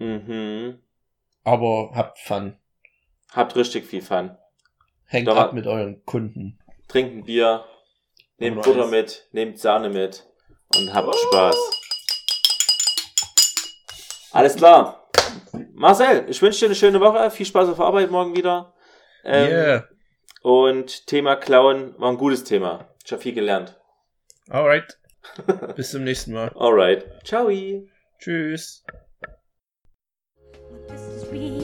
[0.00, 0.78] mhm.
[1.44, 2.56] aber habt Fun.
[3.32, 4.36] Habt richtig viel Fun.
[5.04, 6.58] Hängt Doch, ab mit euren Kunden.
[6.88, 7.64] Trinkt ein Bier,
[8.38, 8.90] nehmt Und Butter Eis.
[8.90, 10.26] mit, nehmt Sahne mit
[10.76, 11.56] und habt Spaß.
[14.32, 15.08] Alles klar.
[15.74, 17.30] Marcel, ich wünsche dir eine schöne Woche.
[17.30, 18.74] Viel Spaß auf Arbeit morgen wieder.
[19.24, 19.82] Ähm,
[20.42, 22.88] Und Thema Klauen war ein gutes Thema.
[23.04, 23.78] Ich habe viel gelernt.
[24.48, 24.98] Alright.
[25.76, 26.50] Bis zum nächsten Mal.
[26.56, 27.04] Alright.
[27.24, 27.50] Ciao.
[28.18, 28.84] Tschüss.
[31.30, 31.59] We.